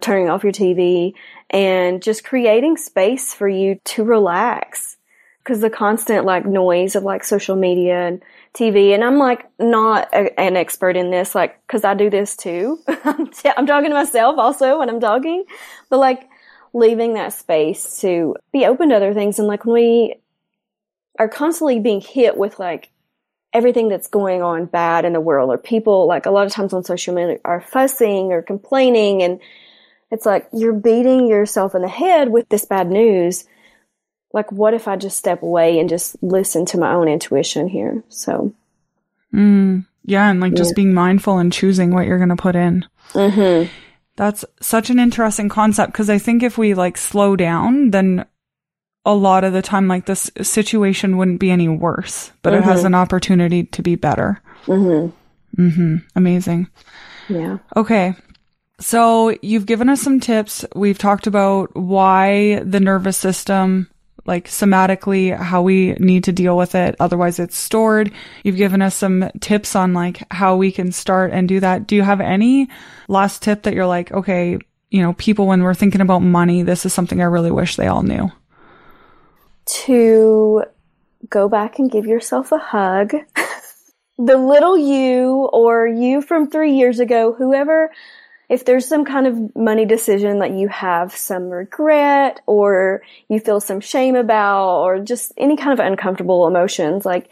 turning 0.00 0.30
off 0.30 0.42
your 0.42 0.54
TV, 0.54 1.12
and 1.50 2.02
just 2.02 2.24
creating 2.24 2.78
space 2.78 3.34
for 3.34 3.46
you 3.46 3.78
to 3.84 4.02
relax. 4.02 4.96
Cause 5.44 5.60
the 5.60 5.68
constant 5.68 6.24
like 6.24 6.46
noise 6.46 6.96
of 6.96 7.02
like 7.02 7.22
social 7.22 7.54
media 7.54 8.08
and 8.08 8.22
TV, 8.54 8.94
and 8.94 9.04
I'm 9.04 9.18
like 9.18 9.44
not 9.58 10.08
a, 10.14 10.40
an 10.40 10.56
expert 10.56 10.96
in 10.96 11.10
this, 11.10 11.34
like, 11.34 11.64
cause 11.66 11.84
I 11.84 11.92
do 11.92 12.08
this 12.08 12.34
too. 12.34 12.78
I'm, 13.04 13.26
t- 13.26 13.50
I'm 13.54 13.66
talking 13.66 13.90
to 13.90 13.94
myself 13.94 14.38
also 14.38 14.78
when 14.78 14.88
I'm 14.88 15.00
talking, 15.00 15.44
but 15.90 15.98
like 15.98 16.26
leaving 16.72 17.12
that 17.14 17.34
space 17.34 18.00
to 18.00 18.36
be 18.52 18.64
open 18.64 18.88
to 18.88 18.96
other 18.96 19.12
things. 19.12 19.38
And 19.38 19.46
like 19.46 19.66
when 19.66 19.74
we 19.74 20.14
are 21.18 21.28
constantly 21.28 21.80
being 21.80 22.00
hit 22.00 22.36
with 22.36 22.58
like 22.58 22.90
everything 23.52 23.88
that's 23.88 24.08
going 24.08 24.42
on 24.42 24.66
bad 24.66 25.04
in 25.04 25.12
the 25.12 25.20
world 25.20 25.50
or 25.50 25.58
people 25.58 26.06
like 26.06 26.26
a 26.26 26.30
lot 26.30 26.46
of 26.46 26.52
times 26.52 26.72
on 26.72 26.82
social 26.82 27.14
media 27.14 27.38
are 27.44 27.60
fussing 27.60 28.32
or 28.32 28.42
complaining 28.42 29.22
and 29.22 29.40
it's 30.14 30.24
like 30.24 30.48
you're 30.52 30.72
beating 30.72 31.26
yourself 31.26 31.74
in 31.74 31.82
the 31.82 31.88
head 31.88 32.30
with 32.30 32.48
this 32.48 32.64
bad 32.64 32.88
news. 32.88 33.44
Like, 34.32 34.50
what 34.52 34.72
if 34.72 34.86
I 34.86 34.94
just 34.94 35.16
step 35.16 35.42
away 35.42 35.80
and 35.80 35.88
just 35.88 36.16
listen 36.22 36.64
to 36.66 36.78
my 36.78 36.92
own 36.92 37.08
intuition 37.08 37.66
here? 37.66 38.02
So, 38.08 38.52
mm, 39.32 39.84
yeah, 40.04 40.30
and 40.30 40.40
like 40.40 40.52
yeah. 40.52 40.58
just 40.58 40.76
being 40.76 40.94
mindful 40.94 41.38
and 41.38 41.52
choosing 41.52 41.92
what 41.92 42.06
you're 42.06 42.18
going 42.18 42.28
to 42.28 42.36
put 42.36 42.54
in. 42.54 42.84
Mm-hmm. 43.12 43.72
That's 44.14 44.44
such 44.60 44.90
an 44.90 45.00
interesting 45.00 45.48
concept 45.48 45.92
because 45.92 46.08
I 46.08 46.18
think 46.18 46.44
if 46.44 46.56
we 46.56 46.74
like 46.74 46.96
slow 46.96 47.34
down, 47.34 47.90
then 47.90 48.24
a 49.06 49.14
lot 49.14 49.44
of 49.44 49.52
the 49.52 49.62
time, 49.62 49.88
like 49.88 50.06
this 50.06 50.30
situation 50.42 51.16
wouldn't 51.16 51.40
be 51.40 51.50
any 51.50 51.68
worse, 51.68 52.32
but 52.42 52.52
mm-hmm. 52.52 52.62
it 52.62 52.64
has 52.64 52.78
mm-hmm. 52.78 52.86
an 52.86 52.94
opportunity 52.94 53.64
to 53.64 53.82
be 53.82 53.96
better. 53.96 54.40
Mm-hmm. 54.66 55.62
Mm-hmm. 55.62 55.96
Amazing. 56.16 56.68
Yeah. 57.28 57.58
Okay. 57.76 58.14
So 58.80 59.36
you've 59.40 59.66
given 59.66 59.88
us 59.88 60.00
some 60.00 60.20
tips. 60.20 60.64
We've 60.74 60.98
talked 60.98 61.26
about 61.26 61.76
why 61.76 62.60
the 62.64 62.80
nervous 62.80 63.16
system, 63.16 63.88
like 64.26 64.48
somatically, 64.48 65.36
how 65.36 65.62
we 65.62 65.92
need 65.94 66.24
to 66.24 66.32
deal 66.32 66.56
with 66.56 66.74
it. 66.74 66.96
Otherwise 66.98 67.38
it's 67.38 67.56
stored. 67.56 68.10
You've 68.42 68.56
given 68.56 68.82
us 68.82 68.94
some 68.94 69.30
tips 69.40 69.76
on 69.76 69.94
like 69.94 70.22
how 70.32 70.56
we 70.56 70.72
can 70.72 70.92
start 70.92 71.30
and 71.32 71.46
do 71.46 71.60
that. 71.60 71.86
Do 71.86 71.94
you 71.94 72.02
have 72.02 72.20
any 72.20 72.68
last 73.06 73.42
tip 73.42 73.62
that 73.62 73.74
you're 73.74 73.86
like, 73.86 74.10
okay, 74.12 74.58
you 74.90 75.02
know, 75.02 75.12
people, 75.14 75.46
when 75.46 75.62
we're 75.62 75.74
thinking 75.74 76.00
about 76.00 76.20
money, 76.20 76.62
this 76.62 76.86
is 76.86 76.92
something 76.92 77.20
I 77.20 77.24
really 77.24 77.50
wish 77.50 77.76
they 77.76 77.86
all 77.86 78.02
knew? 78.02 78.30
To 79.66 80.64
go 81.28 81.48
back 81.48 81.78
and 81.78 81.90
give 81.90 82.06
yourself 82.06 82.52
a 82.52 82.58
hug. 82.58 83.14
the 84.18 84.36
little 84.36 84.78
you 84.78 85.48
or 85.52 85.86
you 85.86 86.22
from 86.22 86.50
three 86.50 86.72
years 86.72 87.00
ago, 87.00 87.32
whoever 87.32 87.90
if 88.48 88.64
there's 88.64 88.86
some 88.86 89.04
kind 89.04 89.26
of 89.26 89.56
money 89.56 89.86
decision 89.86 90.40
that 90.40 90.52
you 90.52 90.68
have 90.68 91.14
some 91.14 91.48
regret 91.48 92.40
or 92.46 93.02
you 93.28 93.40
feel 93.40 93.60
some 93.60 93.80
shame 93.80 94.16
about 94.16 94.80
or 94.80 95.00
just 95.00 95.32
any 95.36 95.56
kind 95.56 95.72
of 95.72 95.84
uncomfortable 95.84 96.46
emotions, 96.46 97.06
like, 97.06 97.30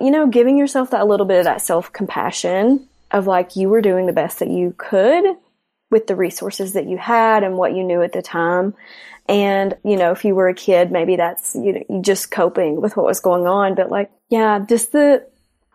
you 0.00 0.10
know, 0.10 0.26
giving 0.28 0.56
yourself 0.56 0.90
that 0.90 1.08
little 1.08 1.26
bit 1.26 1.38
of 1.38 1.44
that 1.44 1.60
self 1.60 1.92
compassion 1.92 2.86
of 3.10 3.26
like 3.26 3.56
you 3.56 3.68
were 3.68 3.80
doing 3.82 4.06
the 4.06 4.12
best 4.12 4.38
that 4.38 4.48
you 4.48 4.74
could 4.78 5.24
with 5.90 6.06
the 6.06 6.16
resources 6.16 6.74
that 6.74 6.86
you 6.86 6.98
had 6.98 7.42
and 7.42 7.56
what 7.56 7.74
you 7.74 7.82
knew 7.82 8.02
at 8.02 8.12
the 8.12 8.22
time. 8.22 8.74
And, 9.28 9.76
you 9.84 9.96
know, 9.96 10.12
if 10.12 10.24
you 10.24 10.34
were 10.34 10.48
a 10.48 10.54
kid, 10.54 10.90
maybe 10.90 11.16
that's, 11.16 11.54
you 11.54 11.84
know, 11.88 12.02
just 12.02 12.30
coping 12.30 12.80
with 12.80 12.96
what 12.96 13.06
was 13.06 13.20
going 13.20 13.46
on. 13.46 13.74
But 13.74 13.90
like, 13.90 14.10
yeah, 14.30 14.64
just 14.66 14.92
the, 14.92 15.26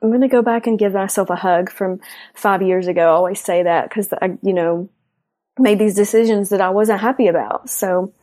I'm 0.01 0.09
going 0.09 0.21
to 0.21 0.27
go 0.27 0.41
back 0.41 0.67
and 0.67 0.79
give 0.79 0.93
myself 0.93 1.29
a 1.29 1.35
hug 1.35 1.71
from 1.71 1.99
five 2.33 2.61
years 2.61 2.87
ago. 2.87 3.03
I 3.03 3.13
always 3.13 3.39
say 3.39 3.63
that 3.63 3.89
because 3.89 4.11
I, 4.13 4.37
you 4.41 4.53
know, 4.53 4.89
made 5.59 5.77
these 5.77 5.95
decisions 5.95 6.49
that 6.49 6.61
I 6.61 6.71
wasn't 6.71 7.01
happy 7.01 7.27
about. 7.27 7.69
So 7.69 8.13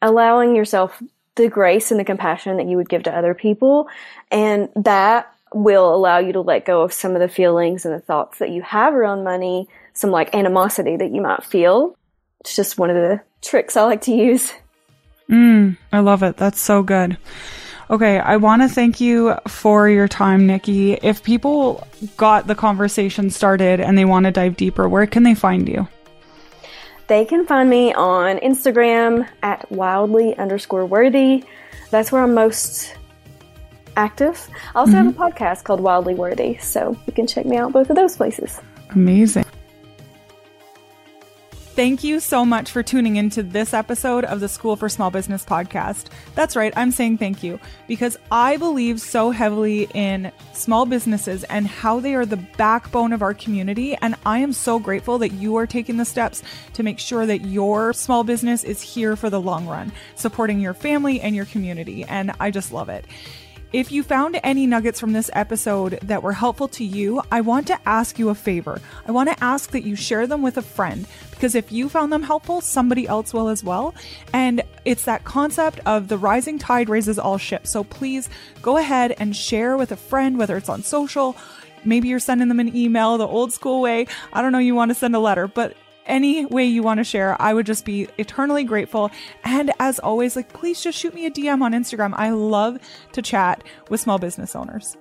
allowing 0.00 0.54
yourself 0.54 1.02
the 1.34 1.48
grace 1.48 1.90
and 1.90 1.98
the 1.98 2.04
compassion 2.04 2.56
that 2.56 2.66
you 2.66 2.76
would 2.76 2.88
give 2.88 3.04
to 3.04 3.16
other 3.16 3.34
people. 3.34 3.88
And 4.30 4.68
that 4.76 5.32
will 5.52 5.94
allow 5.94 6.18
you 6.18 6.32
to 6.34 6.40
let 6.40 6.64
go 6.64 6.82
of 6.82 6.92
some 6.92 7.14
of 7.14 7.20
the 7.20 7.28
feelings 7.28 7.84
and 7.84 7.94
the 7.94 8.00
thoughts 8.00 8.38
that 8.38 8.50
you 8.50 8.62
have 8.62 8.94
around 8.94 9.24
money, 9.24 9.66
some 9.98 10.10
like 10.10 10.34
animosity 10.34 10.96
that 10.96 11.12
you 11.12 11.20
might 11.20 11.44
feel. 11.44 11.96
It's 12.40 12.54
just 12.54 12.78
one 12.78 12.88
of 12.88 12.96
the 12.96 13.20
tricks 13.42 13.76
I 13.76 13.82
like 13.82 14.02
to 14.02 14.12
use. 14.12 14.52
Mm, 15.28 15.76
I 15.92 15.98
love 15.98 16.22
it. 16.22 16.36
That's 16.36 16.60
so 16.60 16.82
good. 16.82 17.18
Okay, 17.90 18.18
I 18.18 18.36
want 18.36 18.62
to 18.62 18.68
thank 18.68 19.00
you 19.00 19.34
for 19.48 19.88
your 19.88 20.06
time, 20.06 20.46
Niki. 20.46 20.98
If 21.02 21.22
people 21.22 21.86
got 22.16 22.46
the 22.46 22.54
conversation 22.54 23.30
started 23.30 23.80
and 23.80 23.98
they 23.98 24.04
want 24.04 24.26
to 24.26 24.30
dive 24.30 24.56
deeper, 24.56 24.88
where 24.88 25.06
can 25.06 25.24
they 25.24 25.34
find 25.34 25.68
you? 25.68 25.88
They 27.08 27.24
can 27.24 27.46
find 27.46 27.68
me 27.68 27.92
on 27.94 28.36
Instagram 28.38 29.26
at 29.42 29.70
wildly 29.72 30.36
underscore 30.36 30.86
worthy. 30.86 31.42
That's 31.90 32.12
where 32.12 32.22
I'm 32.22 32.34
most 32.34 32.94
active. 33.96 34.48
I 34.74 34.80
also 34.80 34.92
mm-hmm. 34.92 34.96
have 34.96 35.06
a 35.06 35.18
mm-hmm. 35.18 35.22
podcast 35.22 35.64
called 35.64 35.80
Wildly 35.80 36.14
Worthy, 36.14 36.58
so 36.58 36.96
you 37.06 37.12
can 37.12 37.26
check 37.26 37.46
me 37.46 37.56
out 37.56 37.72
both 37.72 37.90
of 37.90 37.96
those 37.96 38.16
places. 38.16 38.60
Amazing. 38.90 39.46
Thank 41.78 42.02
you 42.02 42.18
so 42.18 42.44
much 42.44 42.72
for 42.72 42.82
tuning 42.82 43.14
into 43.14 43.40
this 43.40 43.72
episode 43.72 44.24
of 44.24 44.40
the 44.40 44.48
School 44.48 44.74
for 44.74 44.88
Small 44.88 45.12
Business 45.12 45.44
podcast. 45.44 46.06
That's 46.34 46.56
right, 46.56 46.72
I'm 46.74 46.90
saying 46.90 47.18
thank 47.18 47.44
you 47.44 47.60
because 47.86 48.16
I 48.32 48.56
believe 48.56 49.00
so 49.00 49.30
heavily 49.30 49.88
in 49.94 50.32
small 50.54 50.86
businesses 50.86 51.44
and 51.44 51.68
how 51.68 52.00
they 52.00 52.16
are 52.16 52.26
the 52.26 52.36
backbone 52.36 53.12
of 53.12 53.22
our 53.22 53.32
community. 53.32 53.94
And 53.94 54.16
I 54.26 54.40
am 54.40 54.52
so 54.52 54.80
grateful 54.80 55.18
that 55.18 55.34
you 55.34 55.54
are 55.54 55.68
taking 55.68 55.98
the 55.98 56.04
steps 56.04 56.42
to 56.72 56.82
make 56.82 56.98
sure 56.98 57.26
that 57.26 57.42
your 57.42 57.92
small 57.92 58.24
business 58.24 58.64
is 58.64 58.82
here 58.82 59.14
for 59.14 59.30
the 59.30 59.40
long 59.40 59.68
run, 59.68 59.92
supporting 60.16 60.58
your 60.58 60.74
family 60.74 61.20
and 61.20 61.36
your 61.36 61.44
community. 61.44 62.02
And 62.02 62.32
I 62.40 62.50
just 62.50 62.72
love 62.72 62.88
it. 62.88 63.04
If 63.70 63.92
you 63.92 64.02
found 64.02 64.40
any 64.42 64.66
nuggets 64.66 64.98
from 64.98 65.12
this 65.12 65.30
episode 65.34 65.98
that 66.02 66.22
were 66.22 66.32
helpful 66.32 66.68
to 66.68 66.84
you, 66.84 67.20
I 67.30 67.42
want 67.42 67.66
to 67.66 67.78
ask 67.84 68.18
you 68.18 68.30
a 68.30 68.34
favor. 68.34 68.80
I 69.06 69.12
want 69.12 69.28
to 69.28 69.44
ask 69.44 69.72
that 69.72 69.82
you 69.82 69.94
share 69.94 70.26
them 70.26 70.40
with 70.40 70.56
a 70.56 70.62
friend 70.62 71.06
because 71.32 71.54
if 71.54 71.70
you 71.70 71.90
found 71.90 72.10
them 72.10 72.22
helpful, 72.22 72.62
somebody 72.62 73.06
else 73.06 73.34
will 73.34 73.48
as 73.48 73.62
well. 73.62 73.94
And 74.32 74.62
it's 74.86 75.04
that 75.04 75.24
concept 75.24 75.80
of 75.84 76.08
the 76.08 76.16
rising 76.16 76.58
tide 76.58 76.88
raises 76.88 77.18
all 77.18 77.36
ships. 77.36 77.68
So 77.68 77.84
please 77.84 78.30
go 78.62 78.78
ahead 78.78 79.14
and 79.18 79.36
share 79.36 79.76
with 79.76 79.92
a 79.92 79.96
friend, 79.96 80.38
whether 80.38 80.56
it's 80.56 80.70
on 80.70 80.82
social, 80.82 81.36
maybe 81.84 82.08
you're 82.08 82.20
sending 82.20 82.48
them 82.48 82.60
an 82.60 82.74
email 82.74 83.18
the 83.18 83.28
old 83.28 83.52
school 83.52 83.82
way. 83.82 84.06
I 84.32 84.40
don't 84.40 84.52
know, 84.52 84.58
you 84.60 84.74
want 84.74 84.92
to 84.92 84.94
send 84.94 85.14
a 85.14 85.20
letter, 85.20 85.46
but 85.46 85.76
any 86.08 86.46
way 86.46 86.64
you 86.64 86.82
want 86.82 86.98
to 86.98 87.04
share, 87.04 87.40
I 87.40 87.54
would 87.54 87.66
just 87.66 87.84
be 87.84 88.08
eternally 88.18 88.64
grateful. 88.64 89.10
And 89.44 89.72
as 89.78 89.98
always, 89.98 90.34
like, 90.34 90.52
please 90.52 90.82
just 90.82 90.98
shoot 90.98 91.14
me 91.14 91.26
a 91.26 91.30
DM 91.30 91.62
on 91.62 91.72
Instagram. 91.72 92.14
I 92.16 92.30
love 92.30 92.78
to 93.12 93.22
chat 93.22 93.62
with 93.88 94.00
small 94.00 94.18
business 94.18 94.56
owners. 94.56 94.96